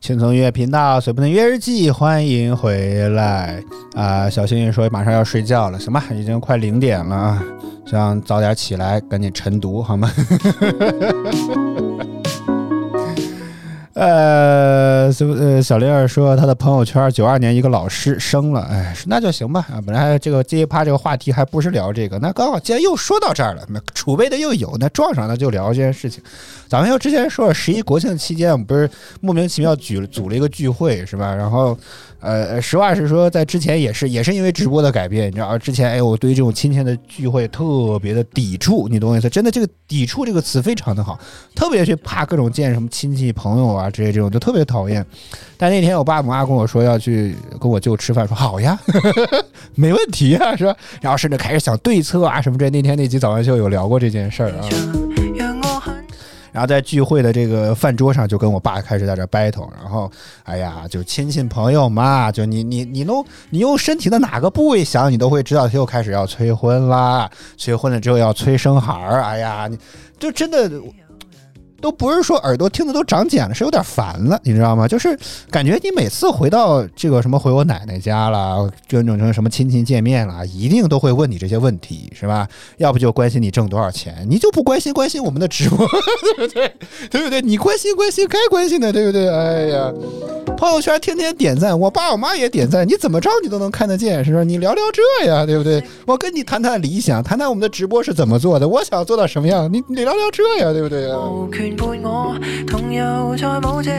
[0.00, 3.62] 青松音乐频道随不能约日记，欢迎回来
[3.94, 7.44] 啊、小幸运说马上要睡觉了，行吧，已经快零点了啊，
[7.84, 10.10] 想早点起来，赶紧晨读好吗？
[14.00, 19.76] 呃，是不呃，小林儿说他的朋友圈九二年一个老师生了，哎，那就行吧啊。
[19.84, 26.24] 本来这个这一趴这个话题还不是聊这个，那刚好既然又说到这儿了，那储备的又有，那撞上那就聊这件事情。
[26.66, 28.88] 咱们又之前说了，十一国庆期间我们不是
[29.20, 31.34] 莫名其妙举组了一个聚会是吧？
[31.34, 31.78] 然后
[32.20, 39.28] 呃，实话实说，在之前也是也是因为直播的改变，你知道，之前哎，我对于这种亲戚的聚会特别的抵触，你懂我意思？
[39.30, 41.18] 真的，这个抵触这个词非常的好，
[41.54, 45.04] 特别去怕各种见什么亲戚朋友啊这些这种，就特别讨厌。
[45.56, 48.78] 但那天我爸我妈跟我说要去跟我舅吃饭，说好呀，
[49.74, 50.76] 没问题啊，是吧？
[51.00, 52.70] 然后甚至开始想对策啊什么这。
[52.70, 54.68] 那天那集早安秀有聊过这件事儿啊。
[56.52, 60.10] 然后在聚会的这个饭桌上，就跟我爸开始在这 battle，然后，
[60.44, 69.78] 哎呀，就亲戚朋友嘛，就你你你弄你用身体的哪个部位想，你都会知道，他又开始要催婚啦，催婚了之后要催生孩儿，哎呀，你
[70.18, 70.70] 就真的
[71.80, 74.86] 都不是说耳朵听的都长茧了，是有点烦了，你知道吗？
[74.86, 75.18] 就是
[75.50, 82.46] 感觉你每次回到这个什么回我奶奶家啦，就那种什么亲戚见面啦，一定都会问你这些问题，是吧？
[82.76, 85.78] 要不就关心你挣多少钱，你就不关心关心我们的直播，
[86.36, 86.72] 对不对？
[87.10, 87.40] 对不对？
[87.42, 89.28] 你关心关心该关心的，对不对？
[89.28, 89.92] 哎呀，
[90.56, 94.44] 朋友圈天天点赞，我爸我妈也点赞，你怎么着你都能看得见，是不是？
[94.44, 95.82] 你聊聊这呀，对不对？
[96.06, 101.18] 我跟你谈谈理想，谈谈我们的直播是怎么做的，我想做到什么样，你你聊聊这呀，对不對啊？
[101.70, 103.90] 無權伴我，同遊在舞者。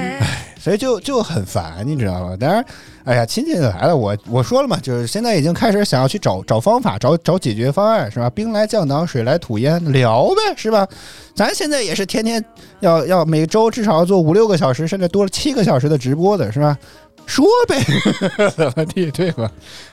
[0.60, 2.38] 所以就就很烦，你知道吗？
[2.40, 2.64] 当然，
[3.04, 8.30] 哎呀，亲戚来了，我我说了嘛，就是现在已经开始想要去找找方法，找找解决方案，是吧？
[8.30, 10.88] 兵来将挡，水来土掩，聊呗，是吧？
[11.34, 12.44] 咱现在也是天天
[12.82, 16.78] 要要每周至少要做五六个小时，甚至多了七个小时的直播的，是吧？
[17.26, 17.80] 说呗，
[18.56, 19.50] 怎么地，对吧？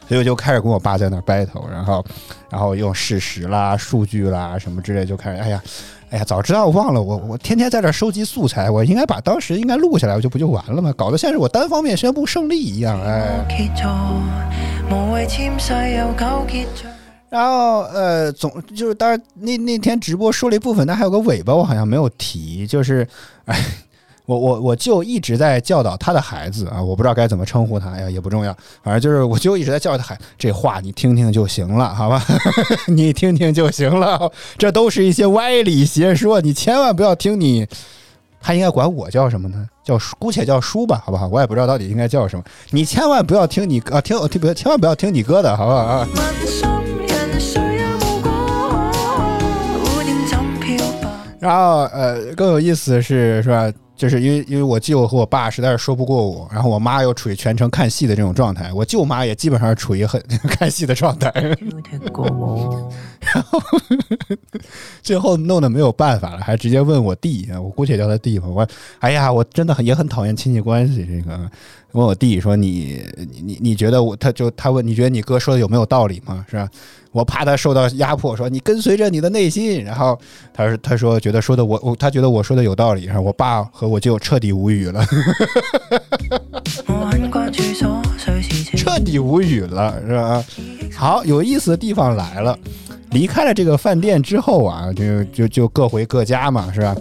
[0.06, 2.04] 所以我就开始跟我爸在那兒 battle，然后
[2.50, 5.62] 然后用事实啦、数据啦什么之类，就开始，哎呀。
[6.10, 10.92] 哎呀，早知道我忘了，我我天天在这收集素材，我应该把当时应该录下来，我就不就完了吗？
[10.96, 13.44] 搞得像是我单方面宣布胜利一样，哎。
[17.30, 23.06] 然后呃，总就是当然那那天直播说了一部分，但还有个尾巴我好像没有提，就是
[23.44, 23.56] 哎。
[24.28, 32.22] 我我我舅一直在教导他的孩子啊，我不知道该怎么称呼他，哎呀也不重要，反正就是我舅一直在教育他孩，这话你听听就行了，好吧？
[32.88, 37.66] 你听听就行了，这都是一些歪理邪说，你千万不要听你。
[38.38, 39.66] 他应该管我叫什么呢？
[39.82, 41.26] 叫姑且叫叔吧，好不好？
[41.28, 42.44] 我也不知道到底应该叫什么。
[42.68, 46.06] 你千万不要听你啊，听我聽不千万不要听你哥的，好不好啊？
[51.40, 53.72] 然后呃，更有意思的是，是吧？
[53.98, 61.32] 就是因为因为我舅和我爸实在是说不过我，然后我妈又处于全程看戏的这种状态，我舅妈也基本上是处于很 看戏的状态，
[63.20, 63.61] 然 後
[65.02, 68.46] 最后弄得没有办法了，还直接问我弟，我姑且叫他弟吧。
[68.48, 68.66] 我
[69.00, 71.04] 哎呀，我真的很也很讨厌亲戚关系。
[71.04, 71.38] 这个
[71.92, 76.44] 问我弟说你你你你覺得我他就他问你觉得你哥说的有没有道理吗？
[76.48, 76.68] 是吧？
[77.11, 79.83] 我怕他受到压迫，说你跟随着你的内心。
[79.83, 80.18] 然后
[80.53, 85.05] 他说他说觉得说的我我他觉得我说的有道理，然后我爸和我舅彻底无语了，
[86.86, 88.78] 我很關注瑣碎事情。
[88.78, 90.45] 徹底无语了，是吧？
[90.95, 92.57] 好，有意思的地方来了。
[93.11, 96.96] 离开了这个饭店之后啊，就就就各回各家嘛，是吧？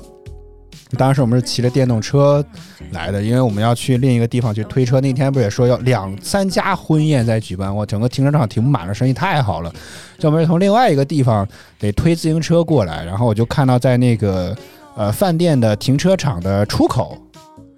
[0.98, 2.44] 当时我们是骑着电动车
[2.92, 5.02] 来的，因为我们要去另一个地方去推车。
[5.02, 9.74] 那天不也说要两三家婚宴在举办，我整个停车场停满了，生意太好了。
[10.18, 11.46] 就我们从另外一个地方
[11.78, 14.56] 得推自行车过来，然后我就看到在那个
[14.96, 17.18] 呃饭店的停车场的出口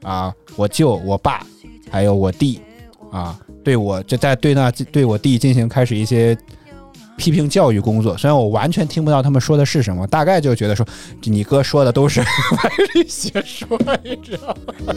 [0.04, 1.44] 啊，我舅、我爸
[1.90, 2.62] 还有我弟
[3.12, 6.38] 啊，对我就在对那对我弟进行开始一些。
[7.20, 10.86] 批评教育工作，虽然我完全听不到他们说的是什么，大概就觉得说，
[11.24, 14.94] 你哥说的都是歪理邪说，你知道吗？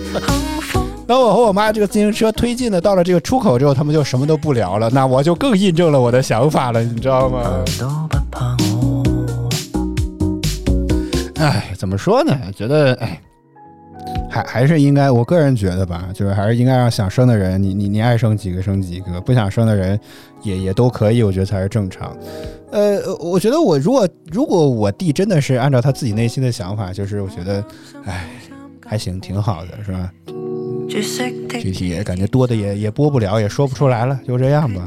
[1.05, 7.65] 当我和我妈这个自行车推进的到了这个出口之后，他们就什么都不聊了，那我就更印证了我的想法了，你知道吗？
[11.39, 12.39] 哎，怎么说呢？
[12.57, 13.21] 觉得哎，
[14.31, 19.99] 还还是应该，我个人觉得吧，就是还是应该让想生的人，你你你爱生几个生几个，不想生的人
[20.43, 22.17] 也也都可以，我觉得才是正常。
[22.71, 27.65] 呃，我觉得我如果如果我弟真的是按照他自己内心的想法，就是我觉得，
[28.05, 28.31] 哎，
[28.87, 30.11] 还行，挺好的，是吧？
[31.61, 34.83] 具体也感觉多的也也播不了，也说不出来了，就这样吧。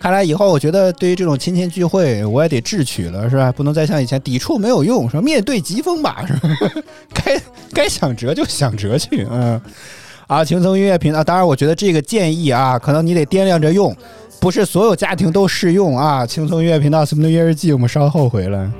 [0.00, 3.50] 看来以后我觉得对于这种亲戚聚会，我也得智取了，是吧？
[3.50, 6.48] 不能再像以前抵触没有用，说面对疾风吧，是吧？
[7.12, 7.40] 该
[7.72, 9.60] 该想辙就想辙去，嗯。
[10.28, 13.96] 啊，輕鬆音樂頻道，當然我覺得這個建議啊，可能你得掂量着用，
[14.38, 16.24] 不是所有家庭都適用啊。
[16.26, 18.70] 輕鬆音樂頻道，什麼的音樂日記，我們稍後回來。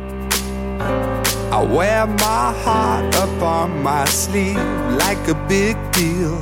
[1.50, 4.58] I wear my heart up on my sleeve
[4.98, 6.38] like a big deal.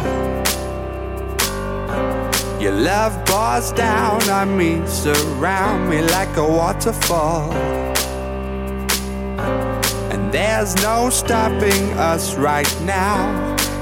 [2.60, 7.52] Your love pours down on me, surround me like a waterfall.
[10.10, 13.55] And there's no stopping us right now.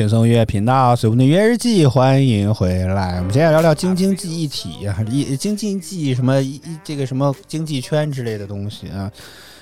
[0.00, 3.16] 轻松音乐频道，随风的约日记，欢迎回来。
[3.16, 9.12] 我们今天聊聊京津冀一体啊，一京津冀什么一这个什么经济圈之类的东西啊。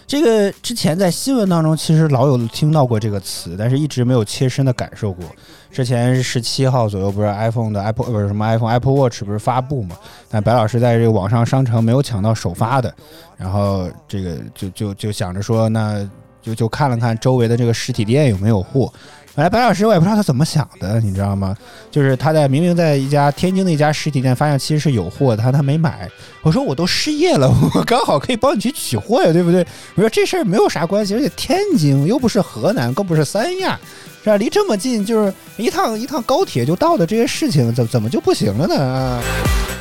[0.07, 5.27] 这个之前在新闻当中其实老有听到过这个词，但是一直没有切身的感受过。
[5.73, 9.97] 之前十七号左右，不是 iPhone 的 Apple 不是什么 iPhone Apple Watch 不是发布嘛？
[10.31, 12.95] 但白老师在这个网上商城没有抢到首发的，
[13.37, 16.09] 然后这个就就就想着说，那
[16.41, 18.93] 就就看了看周围的这个实体店有没有货。
[19.39, 21.57] 本来白老师我也不知道他怎么想的，你知道吗？
[21.93, 26.11] 就是他在明明在一家天津的一家实体店发现其实是有货，他他没买。
[26.43, 29.65] 我说我都失业了， 我刚好可以帮你去取货呀，对不对？
[29.95, 33.79] 我说这事儿没有啥关系，而且天津又不是河南，更不是三亚，
[34.25, 34.37] 是吧？
[34.37, 38.75] 离这么近，就是一趟一趟高铁就到的这些事情，怎怎么就不行了呢？
[38.77, 39.23] 啊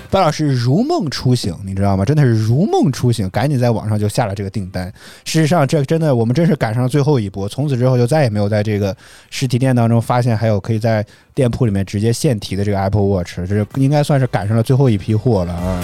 [0.10, 2.06] 白老师如梦初醒，你知道吗？
[2.06, 4.86] 真的是如梦初醒，赶紧在网上就下了这个订单。
[5.26, 8.96] 事实上，这真的我们真是赶上了最后一波，从此之后就再也没有在这个
[9.30, 15.82] 实体店当中发现还有可以在店铺里面直接现提的这个 Apple Watch，这是应该算是赶上了最后一批货了啊。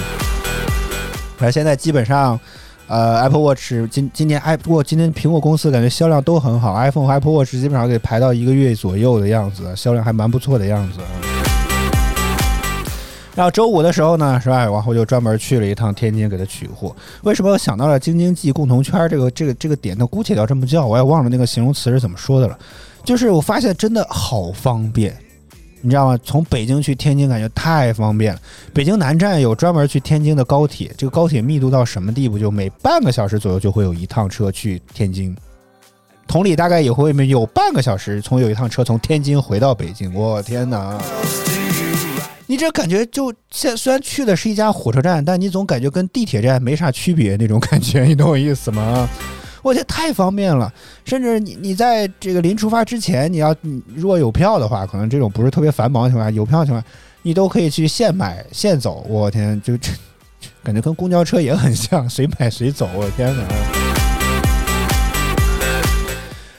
[1.37, 2.39] 反正现在基本上，
[2.87, 10.99] 呃，Apple Watch 今今年 i 不过今天苹果公司感觉销量都很好，iPhone 和 Apple Watch 基本上给排到一个月左右的样子，销量还蛮不错的样子。
[13.35, 14.65] 然后周五的时候呢，是吧？
[14.65, 16.95] 然后就专门去了一趟天津给他取货。
[17.23, 19.95] 为什么我想到了京津冀共同圈这个这个这个点？
[19.97, 22.57] 那姑且要这么叫，我也忘了那个形容词是怎么说的了。
[23.03, 25.17] 就是我发现真的好方便，
[25.81, 26.17] 你知道吗？
[26.23, 28.39] 从北京去天津感觉太方便了。
[28.71, 32.37] 北京南站有专门去天津的高铁，这个高铁密度到什么地步？
[32.37, 35.35] 就每半个小时左右就会有一趟车去天津。
[36.27, 40.13] 同理，大概也会有半个小时从有一趟车从天津回到北京。
[40.13, 40.97] 我天哪！
[42.53, 49.09] 你这感觉就现虽然去的是一家火车站，但你总感觉跟地铁站没啥区别那种感觉， 你懂我意思吗？
[49.63, 50.71] 我觉得太方便了，
[51.03, 56.87] 甚至你你在这个临出发之前，你要你如果有票的话，可能这种不是特别繁忙的情况下，有票的情况下，
[57.23, 59.03] 你都可以去现买现走。
[59.09, 59.91] 我天，就这
[60.63, 62.87] 感觉跟公交车也很像，随买随走。
[62.93, 63.43] 我天哪！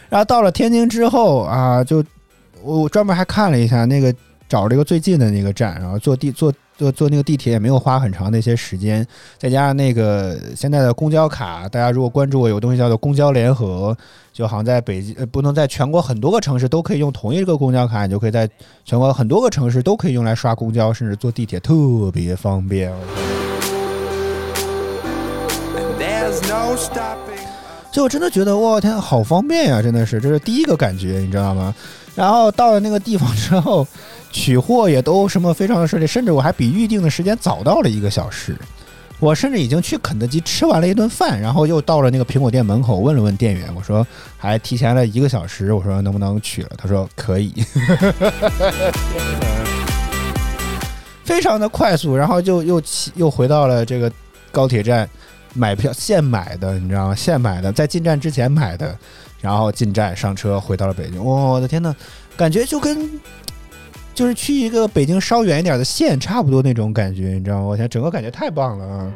[0.09, 2.05] 然后到了天津之后啊，就
[2.64, 4.12] 我专门还看了一下那个
[4.55, 9.05] 找这个最近的那个站，然后坐地坐坐坐那个地铁也没有花很长的一些时间，
[9.36, 13.96] 再加上那个现在的公交卡，大家如果关注我，有东西叫做公交联合，
[14.32, 18.48] 就好像在北京呃不能在全国很多个城市都可以用同一个公交卡，你就可以在
[18.84, 21.74] 全国很多个城市都可以用来刷公交，甚至坐地铁，特
[22.12, 22.92] 别方便。
[27.96, 29.82] 以我真的觉得，哇天，好方便呀！
[29.82, 31.74] 真的是，这是第一个感觉，你知道吗？
[32.15, 33.87] 然后到了那个地方之后，
[34.31, 38.57] 取货也都什么非常的顺利，甚至我还比预定的时间早到了一个小时。
[39.21, 44.07] 我甚至已经去肯德基吃完了一顿饭，然后又到了那个苹果店门口，问了问店员，我说
[44.37, 46.71] 还提前了一个小时，我说能不能取了？
[46.77, 47.53] 他说可以，
[51.25, 54.12] 非常的快速，然后就又骑又回到了这个
[54.53, 55.09] 高铁站。
[55.57, 57.15] 买票现买的，你知道吗？
[57.15, 58.99] 现买的，在进站之前买的，
[59.45, 61.22] 然后进站上车回到了北京。
[61.22, 61.95] 哇我的天呐，
[62.34, 63.11] 感觉就跟
[64.14, 67.64] 就是去一个北京稍远一点的县差不多那种感觉，你知道吗？
[67.64, 69.12] 我天，整个感觉太棒了啊！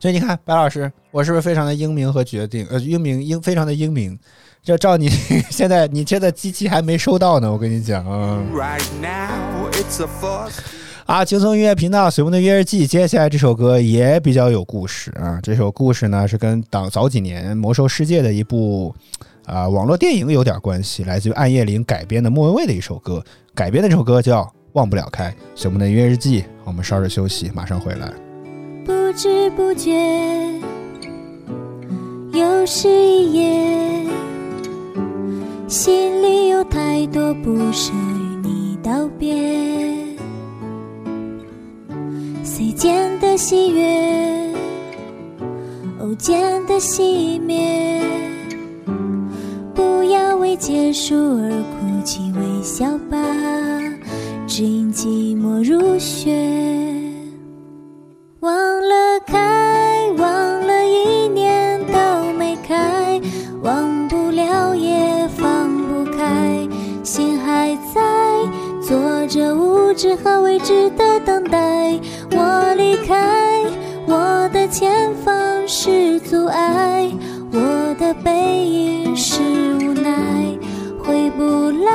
[0.00, 2.66] 所以你看，白老师，我是不是非常的英明和决定？
[2.70, 4.18] 呃，英明英非常的英明。
[4.62, 5.08] 就照你
[5.50, 8.42] 现在，你这个机器还没收到呢，我跟你讲啊。
[8.54, 10.77] Right now, it's a force.
[11.08, 15.40] 啊，轻松音乐频道随风的约日记，接下来这首歌也比较有故事啊。
[15.42, 18.94] 这首故事呢是跟早早几年《魔兽世界》的一部
[19.46, 24.42] 啊网络电影有点关系，来自于暗夜灵改编的莫文蔚的一首歌，改编的这首歌叫
[24.74, 25.30] 《忘不了开》。
[25.54, 28.12] 随风的音乐日记，我们稍事休息，马上回来。
[28.84, 29.90] 不知不觉，
[32.34, 34.06] 又是一夜，
[35.66, 40.06] 心里有太多不舍与你道别。
[42.50, 44.54] 随间的喜悦，
[46.00, 48.02] 偶见的熄灭。
[49.74, 53.18] 不要为结束而哭泣，微笑吧，
[54.46, 56.34] 只因寂寞如雪。
[58.40, 60.26] 忘了开，忘
[60.66, 63.20] 了一年都没开，
[63.62, 66.66] 忘不了也放不开，
[67.04, 68.00] 心还在，
[68.80, 72.00] 做着无知和未知的等待。
[75.80, 77.08] 是阻碍，
[77.52, 79.40] 我的背影是
[79.80, 80.10] 无奈，
[80.98, 81.92] 回不来，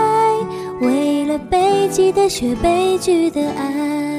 [0.79, 4.12] 为了北极的雪，悲剧的爱。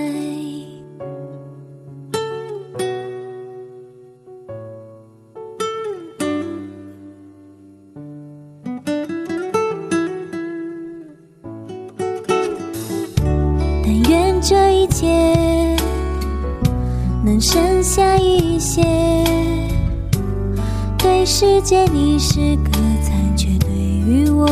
[22.35, 24.45] 是个残缺，对于我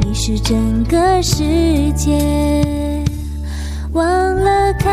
[0.00, 1.44] 你是整个世
[1.92, 2.18] 界。
[3.92, 4.04] 忘
[4.34, 4.90] 了开，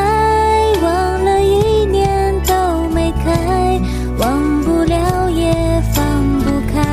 [0.84, 3.82] 忘了一年都没开，
[4.20, 5.51] 忘不了也
[5.91, 6.05] 放
[6.41, 6.86] 不开，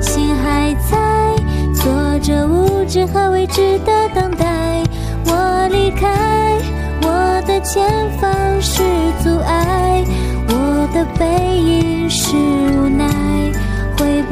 [0.00, 1.36] 心还在
[1.72, 4.82] 做着无知和未知的等待。
[5.26, 6.58] 我离开，
[7.02, 7.88] 我的前
[8.18, 8.28] 方
[8.60, 8.82] 是
[9.22, 10.04] 阻碍，
[10.48, 12.34] 我的背影是，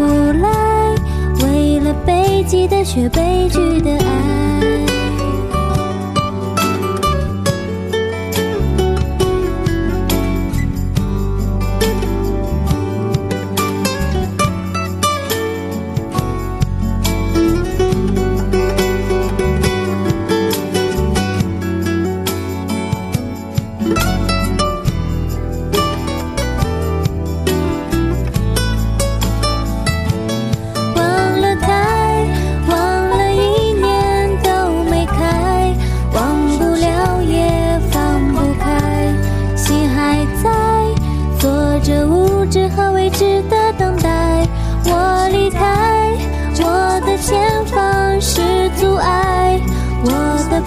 [0.01, 0.95] 不来，
[1.43, 5.00] 为了北极的雪悲剧的爱。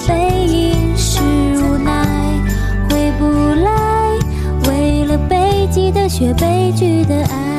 [0.08, 2.06] 背影是无奈，
[2.90, 3.26] 回不
[3.64, 4.20] 来，
[4.68, 7.54] 为了悲剧的却悲剧的爱。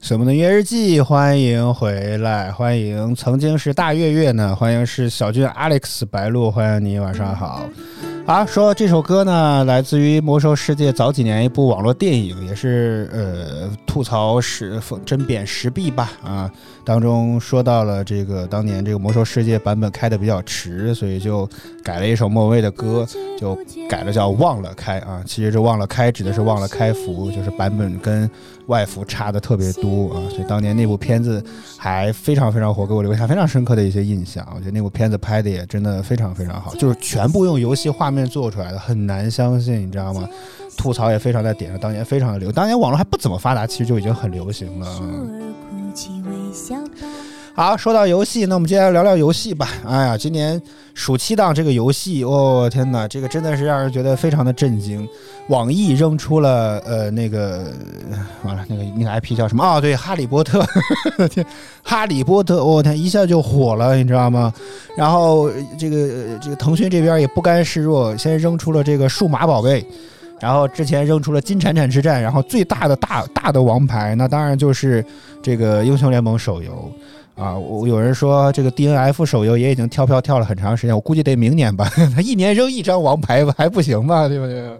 [0.00, 7.70] 什么的月日记，欢迎回来，欢迎曾经是大月月呢，欢迎是小俊 Alex 白鹿，欢迎你，晚上好。
[8.30, 16.48] 好，说这首歌呢，来自于《魔兽世界》早几年一部网络电影，也是呃吐槽石针砭时弊吧啊，
[16.84, 21.44] 当中说到了这个当年这个《魔兽世界》版本开的比较迟，所以就
[21.82, 23.04] 改了一首莫文蔚的歌，
[23.36, 23.58] 就
[23.88, 25.20] 改了叫《忘了开》啊。
[25.26, 28.30] 其实这“忘了开”指的是忘了开服，就是版本跟
[28.70, 30.22] 外服差的特别多啊。
[30.30, 31.44] 所以当年那部片子
[31.76, 34.46] 还非常非常火，给我留下非常深刻的一些印象。
[34.54, 40.26] 我觉得那部片子拍的也真的非常非常好，就是全部用游戏画面做出来的，很难相信，你知道吗？
[40.76, 44.86] 吐槽也非常在点上，当年非常的流，当年网络还不怎么发达，其实就已经很流行了。
[47.52, 49.68] 好，说到游戏，那我们接下来聊聊游戏吧。
[49.84, 50.60] 哎呀，今年
[50.94, 55.06] 暑期档这个游戏，哦天哪，这个真的是让人觉得非常的震惊。
[55.48, 57.72] 网易扔出了呃那个
[58.44, 59.64] 完了那个那个 IP 叫什么？
[59.64, 60.64] 哦，对，哈利波特，
[61.28, 61.44] 天，
[61.82, 64.52] 哈利波特，我、天，一下就火了，你知道吗？
[64.96, 69.84] 然后这个这个腾讯这边也不甘示弱，先扔出了这个数码宝贝。
[70.38, 75.04] 然后之前扔出了金铲铲之战，然后最大的大大的王牌，那当然就是
[75.42, 76.90] 这个英雄联盟手游。
[77.34, 81.90] 啊，我有人说这个 DNF 手游也已经跳票跳了很长时间，我估计得明年吧。
[82.14, 84.28] 他一年扔一张王牌还不行吗？
[84.28, 84.78] 对不对？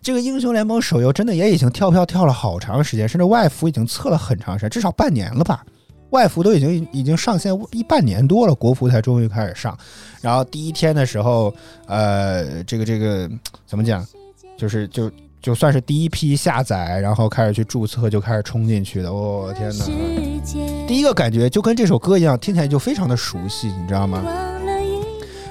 [0.00, 5.62] 这个英雄联盟手游真的也已经跳票跳了好长时间，甚至外服已经测了很长时间，至少半年了吧。
[6.10, 9.76] 外服都已经已经上线一半年多了，国服才终于开始上。
[10.22, 11.54] 然后第一天的时候，
[11.86, 13.28] 呃，这个这个
[13.66, 14.06] 怎么讲，
[14.56, 15.10] 就是就
[15.48, 19.10] 就算是第一批下载，然后开始去注册，就开始冲进去的。
[19.10, 19.86] 我、天哪！
[20.86, 24.57] 第一个感觉就跟这首歌一样，听起来就非常的熟悉，你知道吗？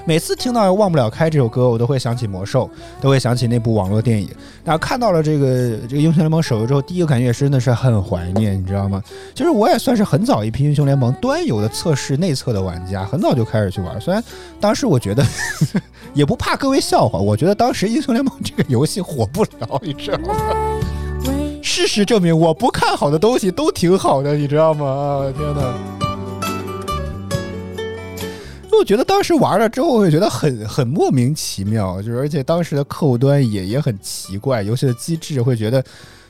[0.07, 2.69] 每次听到《忘不了开》这首歌，我都会想起魔兽，
[3.01, 4.29] 都会想起那部网络电影。
[4.63, 9.03] 然后看到了这个这个英雄联盟手游之后，第一个感觉真的是很怀念，你知道吗？
[9.35, 13.99] 其实我也算是很早一批英雄联盟端游的测试内测的玩家，很早就开始去玩。
[13.99, 14.23] 虽然
[14.61, 15.21] 当时我觉得
[16.15, 20.33] 也不怕各位笑话，我觉得当时英雄联盟这个游戏火不了，你知道吗？
[21.61, 24.85] 事实证明，我不看好的东西都挺好的，你知道吗？
[24.87, 25.73] 啊，天哪！
[28.79, 35.83] 我觉得当时玩了之后，会觉得很很莫名其妙，就是而且当时的客户端也也很奇怪，游戏的机制会觉得，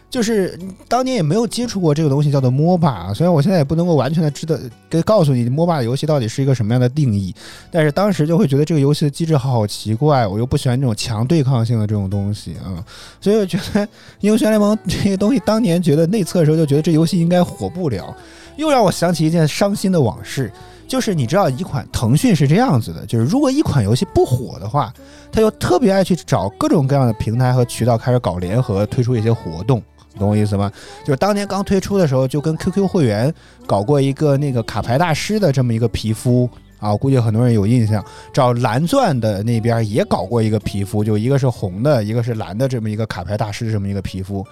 [0.09, 4.55] 就是当年也没有接触过这个东西叫做 MOBA，虽然我现在也不能够完全的知道
[4.89, 7.35] 跟告诉你 MOBA 游戏到底是一个什么样的定义，
[7.69, 12.83] 但是当时就会觉得这个游戏的机制好奇怪，我又不喜欢这种强对抗性的这种东西啊，
[13.19, 13.87] 所以我觉得
[14.21, 18.15] 英雄联盟这些东西当年觉得内测的时候就觉得这游戏应该火不了，
[18.55, 20.51] 又让我想起一件伤心的往事。
[20.87, 24.93] 就是你知道，一款腾讯是这样子的，就是如果一款游戏不火的话，
[25.31, 29.83] 他就特别爱去找各种各样的平台和渠道开始搞联合，推出一些活动，
[30.17, 30.71] 懂我意思吗？
[31.03, 33.33] 就是当年刚推出的时候，就跟 QQ 会员
[33.65, 38.03] 搞过一个那个卡牌大师的这么一个皮肤啊，我估计很多人有印象。
[38.31, 44.45] 找蓝钻的那边也搞过一个皮肤，就一个是红的，一个是蓝的这么一个卡牌大师这么一个皮肤。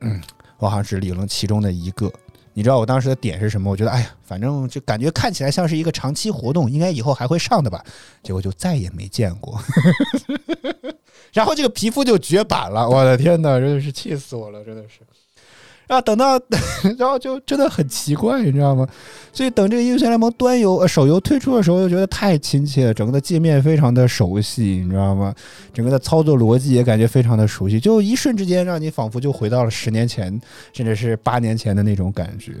[0.00, 0.20] 嗯，
[0.58, 2.12] 我好像只领了其中的一个。
[2.54, 3.70] 你知道我当时的点是什么？
[3.70, 7.84] 我觉得，哎呀，反正就感觉看起来像是一个长期活动，应该以后还会上的吧。
[8.22, 9.60] 结果就再也没见过。
[11.34, 15.00] 然后这个皮肤就绝版了，我的天哪，真的是气死我了，真的是。
[15.86, 16.40] 然后等到，
[16.98, 18.86] 然后就真的很奇怪，你知道吗？
[19.32, 25.34] 所以等这个英雄联盟端游、呃、手游推出的时候，又觉得太亲切了，整个的界面非常的熟悉，你知道吗？
[25.72, 30.40] 整个的操作逻辑也感觉非常的熟悉，就一瞬之间让你仿佛就回到了十年前，
[30.72, 32.52] 甚至是八年前的那种感觉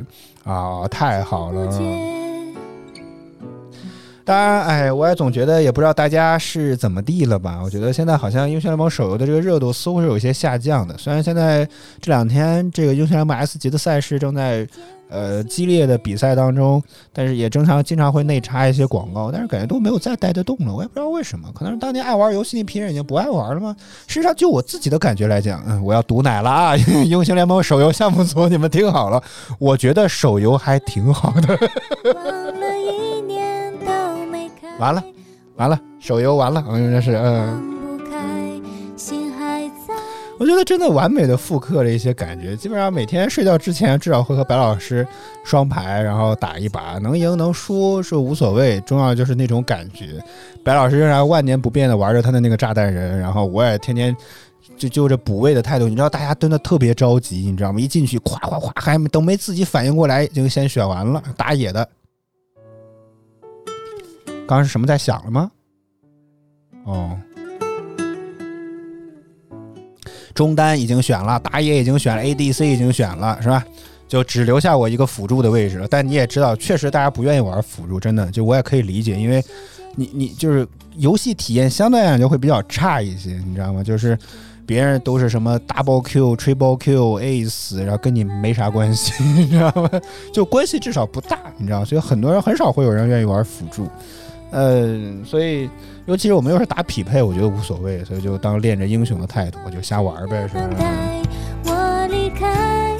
[0.44, 2.23] 啊，太好了。
[4.24, 7.60] 当然，哎，我也总觉得，也不知道大家是怎么地了吧？
[7.62, 10.96] 我觉得现在好像英雄联盟手游的这个热度似乎是有一些下降的。
[10.96, 11.68] 虽然现在
[12.00, 14.66] 这两天这个英雄联盟 S 级的赛事正在
[15.10, 20.74] 呃激烈的比赛当中，但是也经常经常会内插一些广告，但是感觉都没有再带得动了。
[20.74, 23.76] 我也不知道为什么，可能是当年爱玩游戏那批人已经不爱玩了吗？
[24.06, 26.76] 实际上，就我自己的感觉来讲，嗯，我要毒奶了啊！
[26.76, 29.22] 英雄联盟手游项目组，你们听好了，
[29.58, 31.58] 我觉得手游还挺好的。
[34.78, 35.02] 完了，
[35.56, 37.74] 完了，手游完了，嗯，真是，嗯。
[40.36, 45.06] 我觉得真的完美的复刻了一些感觉，基本上每天睡觉之前至少会和白老师
[45.44, 50.20] 双排，然后打一把，能赢能输是无所谓，重要就是那种感觉。
[50.64, 54.14] 白老师仍然万年不变的玩着他的那个炸弹人，然后我也天天
[54.76, 57.78] 就就着补位的态度，你知道大家真的特别着急，你知道吗？
[57.78, 61.88] 一进去咵咵咵，还没等没自己反应过来，已经先选完了 打野的。
[64.46, 65.50] 刚刚是什么在响了吗？
[66.84, 67.18] 哦。
[70.34, 73.64] 中单已经选了，打野已经选了，ADC 已经选了，是吧？
[74.08, 75.86] 就只留下我一个辅助的位置了。
[75.88, 79.42] 但你也知道，确实大家不愿意玩辅助，真的，就我也可以理解，因为
[79.94, 80.66] 你你就是
[80.96, 83.82] 游戏体验相对来讲就会比较差一些，你知道吗？
[83.82, 84.18] 就是
[84.66, 89.88] 别人都是什么 double Q、triple Q、ace，然后跟你没啥关系， 你知道吗？
[90.32, 93.88] 就关系至少不大，你知道，所以很多人很少会有人愿意玩辅助。
[94.54, 95.68] 呃，所以
[96.06, 100.64] 尤其是我们又是打匹配，我觉得无所谓，所以就当练着英雄的态度，我就瞎玩呗，是吧？
[101.64, 102.96] 我离开，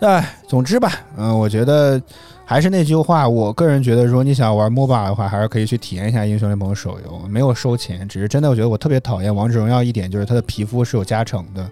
[0.00, 2.02] 哎，总之吧，嗯、我觉得
[2.44, 11.70] 还是那句话，我个人觉得，如果你想玩 MOBA 的话，还是可以去体验一下英雄联盟手游，没有收钱，只是真的，我觉得我特别讨厌王者荣耀一点，就是它的皮肤是有加成的，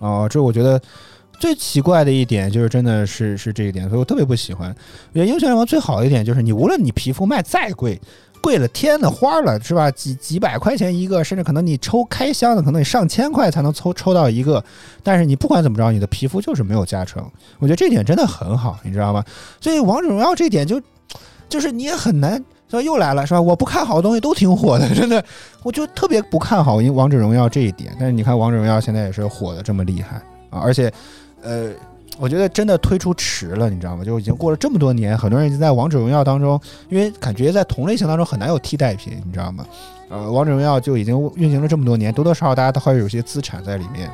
[0.00, 0.78] 哦、这我觉得。
[1.38, 4.68] 最奇怪的一点就是，真的是是这一点，所以我特别不喜欢。
[4.68, 7.98] 我觉得英雄联盟最好的一点就是，你无论你皮肤卖再贵，
[8.42, 9.90] 贵了天的花了，是吧？
[9.90, 14.62] 几几百块钱一个，甚至可能你抽开箱的，可能你上千块才能抽抽到一个。
[15.02, 17.24] 但是你不管怎么着，你的皮肤就是没有加成。
[17.58, 19.24] 我觉得这点真的很好，你知道吗？
[19.60, 20.80] 所以王者荣耀这点就
[21.48, 22.42] 就是你也很难。
[22.70, 23.42] 说又来了是吧？
[23.42, 25.24] 我不看好的东西都挺火的，真的，
[25.64, 27.92] 我就特别不看好因王者荣耀这一点。
[27.98, 30.18] 但是你看王者荣耀现在也是火的这么厉害
[30.50, 30.92] 啊，而且，
[31.42, 31.70] 呃，
[32.20, 34.04] 我觉得真的推出迟了，你知道吗？
[34.04, 36.60] 就已经过了这么多年，很多人已经在王者荣耀当中，
[36.90, 39.64] 因为感觉在同类型当中很难有替代品，你知道吗？
[40.10, 44.10] 呃，王者荣耀就已经运行了这么多年，多多少少大家都会有些资产在里面，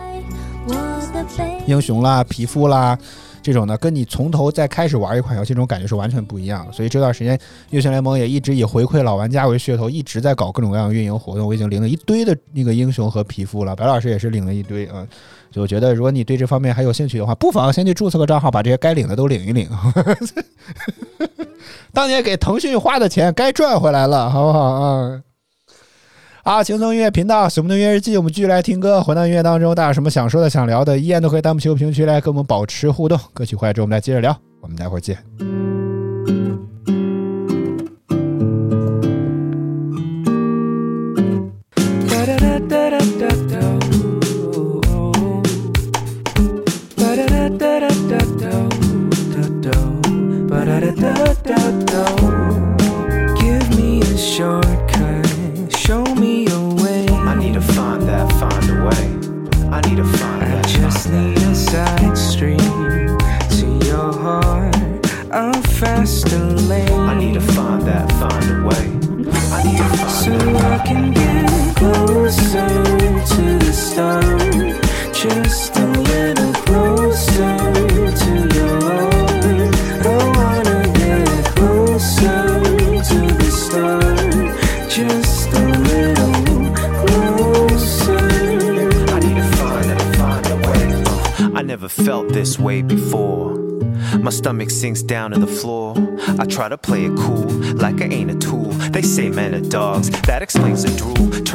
[1.66, 2.96] 英雄啦、皮肤啦。
[3.42, 6.72] 这种的，跟你从头再开始玩一款游戏，这种感觉是完全不一样的。
[6.72, 7.38] 所以这段时间，
[7.70, 11.46] 英雄联盟也一直以回馈老玩家为噱头，一直在搞各种各样的运营活动。
[11.46, 15.06] 我已经领了一堆的那个英雄和皮肤了，白老师也是领了一堆啊。
[15.50, 19.68] 就我觉得，如果你对这方面还有兴趣的话，不妨先去注册个账号，把这些该领的都领一领。
[21.92, 25.22] 当年给腾讯花的钱该赚回来了，好不好啊？
[26.44, 29.02] 好，轻松音乐频道，水木的音乐日记，我们继续来听歌。
[29.02, 33.18] 回到音乐当中，大家有什么想说的、想聊的，依然都可以弹幕区、评论区来跟我们保持互动。
[33.32, 34.36] 歌曲回来之后，我们再接着聊。
[34.60, 35.75] 我们待会儿见。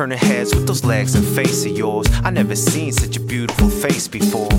[0.01, 2.07] Turning heads with those legs and face of yours.
[2.23, 4.49] I never seen such a beautiful face before.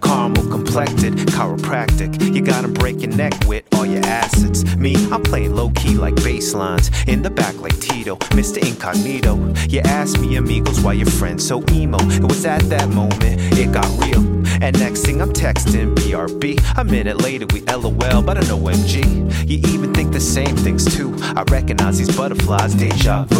[0.00, 2.12] Caramel complected, chiropractic.
[2.32, 4.64] You got 'em break your neck with all your assets.
[4.76, 6.92] Me, I'm playing low key like bass lines.
[7.08, 8.58] In the back like Tito, Mr.
[8.58, 9.34] Incognito.
[9.68, 11.98] You asked me, amigos, why your friend so emo.
[12.22, 14.22] It was at that moment it got real.
[14.62, 16.60] And next thing I'm texting BRB.
[16.76, 19.02] A minute later we LOL, but I know MG.
[19.44, 21.16] You even think the same things too.
[21.34, 23.33] I recognize these butterflies, deja vu.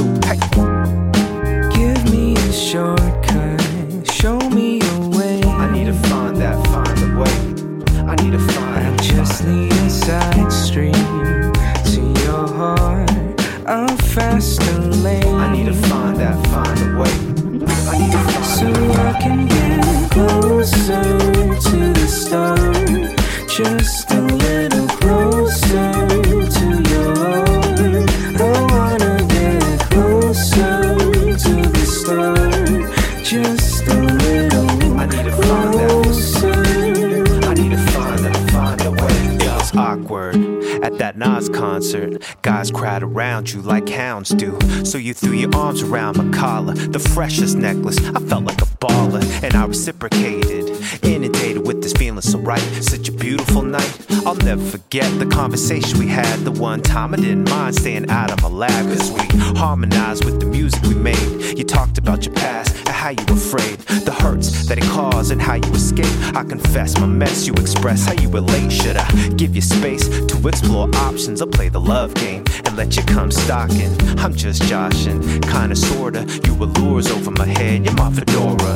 [42.45, 44.59] Guys crowd around you like hounds do.
[44.85, 47.97] So you threw your arms around my collar, the freshest necklace.
[48.11, 50.69] I felt like a baller, and I reciprocated.
[51.03, 54.07] Inundated with this feeling so right, such a beautiful night.
[54.27, 56.41] I'll never forget the conversation we had.
[56.41, 59.27] The one time I didn't mind staying out of my lab, cause we
[59.59, 61.57] harmonized with the music we made.
[61.57, 65.57] You talked about your past how you afraid, the hurts that it caused and how
[65.57, 66.07] you escape.
[66.35, 68.73] I confess my mess, you express how you relate.
[68.73, 72.97] Should I give you space to explore options or play the love game and let
[72.97, 73.93] you come stalking?
[74.19, 76.25] I'm just joshing, kinda sorta.
[76.47, 78.75] You allures over my head, you're my fedora.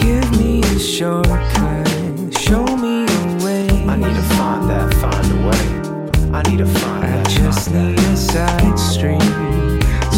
[0.00, 3.66] Give me a shortcut, show me a way.
[3.88, 5.66] I need to find that, find a way.
[6.32, 7.28] I need to find I that.
[7.28, 9.20] just find need a side street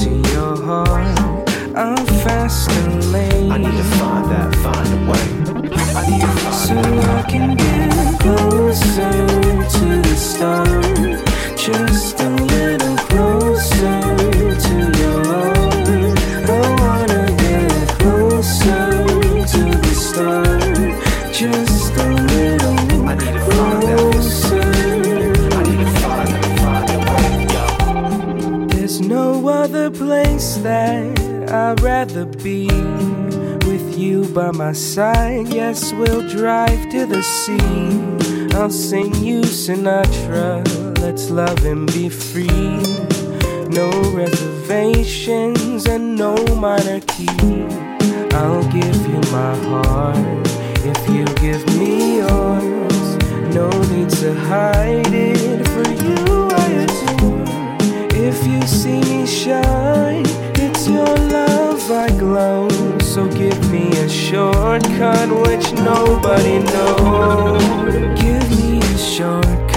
[0.03, 1.36] to your heart.
[1.79, 2.73] A faster
[3.13, 3.51] lane.
[3.51, 3.53] that.
[3.53, 5.27] I need to find that, find a way.
[5.95, 7.05] I need to find so that.
[7.05, 9.13] I can get closer
[9.75, 10.85] to the start.
[11.59, 14.01] Just a little closer
[14.65, 15.87] to your heart.
[16.49, 16.51] I
[16.81, 19.05] wanna get closer
[19.53, 20.63] to the start.
[21.31, 23.83] Just a little I need to find
[26.33, 27.01] that final
[28.57, 28.67] way.
[28.69, 31.16] There's no other place that.
[31.67, 32.69] I'd rather be
[33.67, 35.49] with you by my side.
[35.49, 38.57] Yes, we'll drive to the sea.
[38.57, 40.63] I'll sing you Sinatra.
[41.01, 42.79] Let's love and be free.
[43.69, 47.67] No reservations and no minor key.
[48.31, 50.47] I'll give you my heart
[50.87, 53.17] if you give me yours.
[53.53, 56.49] No need to hide it for you.
[56.63, 57.45] I adore.
[58.15, 61.17] If you see me shine, it's your
[61.87, 62.69] glow.
[62.99, 67.63] So give me a shortcut which nobody knows.
[68.21, 69.76] Give me a shortcut,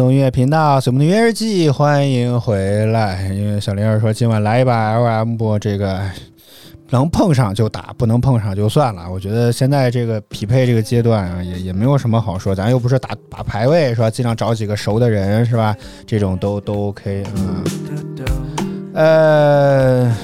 [0.00, 3.28] 松音乐频道《水木的约日记》，欢迎回来。
[3.34, 6.10] 因为小林儿说今晚来一把 LM 播，这个哎
[6.88, 9.12] 能碰上就打，不能碰上就算了。
[9.12, 14.08] 我觉得现在这个匹配这个阶段啊，也也没有什么好说，咱又不是打打排位是吧？
[14.08, 15.76] 尽量找几个熟的人是吧？
[16.06, 17.62] 这种都都 OK 嗯。
[18.94, 20.16] 呃，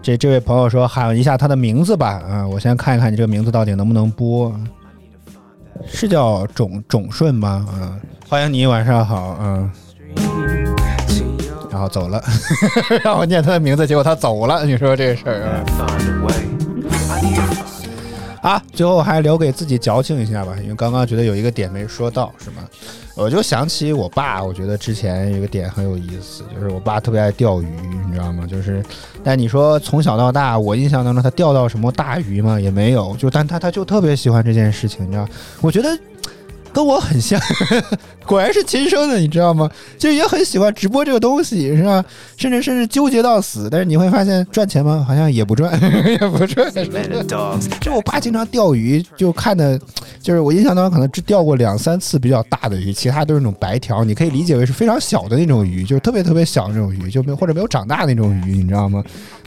[0.00, 4.50] 这这位朋友说喊一下他的名字吧，啊，我先看一看你这个名字到底能不能播，
[5.86, 7.66] 是叫种种顺吗？
[7.74, 9.70] 嗯，欢迎你，晚上好，嗯，
[11.70, 12.22] 然后走了，
[13.02, 15.64] 让我念他的名字，结果他走了，你说这事儿啊？
[18.42, 22.62] 啊，最后还留给自己矫情一下吧，因为刚刚觉得有一个点没说到，是吗？
[23.16, 27.66] 我就想起我爸，我觉得之前有个点很有意思，就是我爸特别爱钓鱼，
[28.06, 28.44] 你知道吗？
[28.46, 28.84] 就是，
[29.22, 32.58] 但你说从小到大，我印象当中他钓到什么大鱼吗？
[32.58, 35.28] 也没有，就但他他就特别喜欢这件事情，你知道？
[35.60, 35.96] 我觉得
[36.74, 37.40] 跟我很像，
[38.26, 39.70] 果然是亲生的，你知道吗？
[39.96, 42.04] 就也很喜欢直播这个东西，是吧？
[42.36, 45.04] 甚至甚至纠结到死，但是你会发现赚钱吗？
[45.06, 45.72] 好像也不赚，
[46.04, 46.70] 也不赚。
[47.80, 49.78] 就我爸经常钓鱼，就看的，
[50.20, 59.04] 就是我印象当中可能只钓过两三次比较大的鱼，其他都是那种白条，你可以理解为是非常小的那种鱼，就是特别特别小的那种鱼，就没有或者没有长大的那种鱼，你知道吗？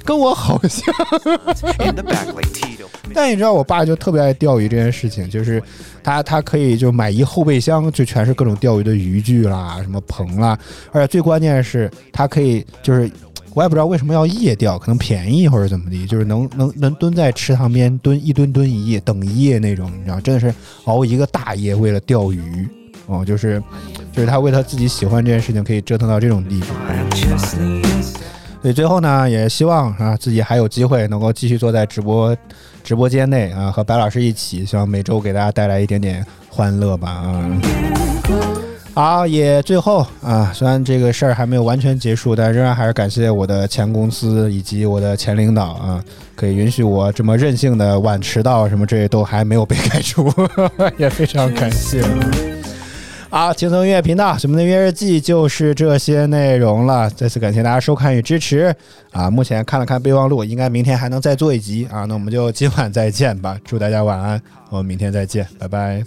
[0.08, 0.82] 跟我好像。
[3.14, 5.62] 但你知道，我爸就特别爱钓鱼这件事情，就是
[6.01, 10.58] 他他可以就买一后备箱，就全是各种钓鱼的渔具啦，什么棚啦，
[10.93, 13.12] 而且最关键是，他可以就是。
[13.53, 20.53] 我也不知道为什么要夜钓，可能便宜或者怎么的，就是能能能蹲在池塘边蹲一蹲蹲一夜，等一夜那种，你知道，真的是
[20.84, 22.70] 熬一个大夜为了钓鱼
[23.08, 23.60] 哦，就是
[24.12, 26.68] 就是他为他自己喜欢这件事情可以折腾到这种地步。
[28.62, 32.36] 所以最后呢，也希望啊自己还有机会能够继续坐在直播
[32.84, 37.62] 直播间内啊，和白老师一起，希望每周给大家带来一点点欢乐吧啊。
[38.93, 46.03] 好，也最后啊，虽然这个事儿还没有完全结束，但仍然还是感谢我的前公司以及我的前领导啊，
[46.36, 50.34] 可以允许我这么任性的晚迟到，什么这些都还没有被开除，
[50.97, 52.01] 也非常感谢。
[53.30, 57.10] 好，轻松音乐频道，什么的音乐日记就是这些内容了。
[57.10, 58.74] 再次感谢大家收看与支持
[59.12, 59.30] 啊！
[59.30, 62.06] 目前看了看备忘录，应该明天还能再做一集啊。
[62.06, 66.02] 那我们就今晚再见吧， 祝大家晚安，我们明天再见，拜拜。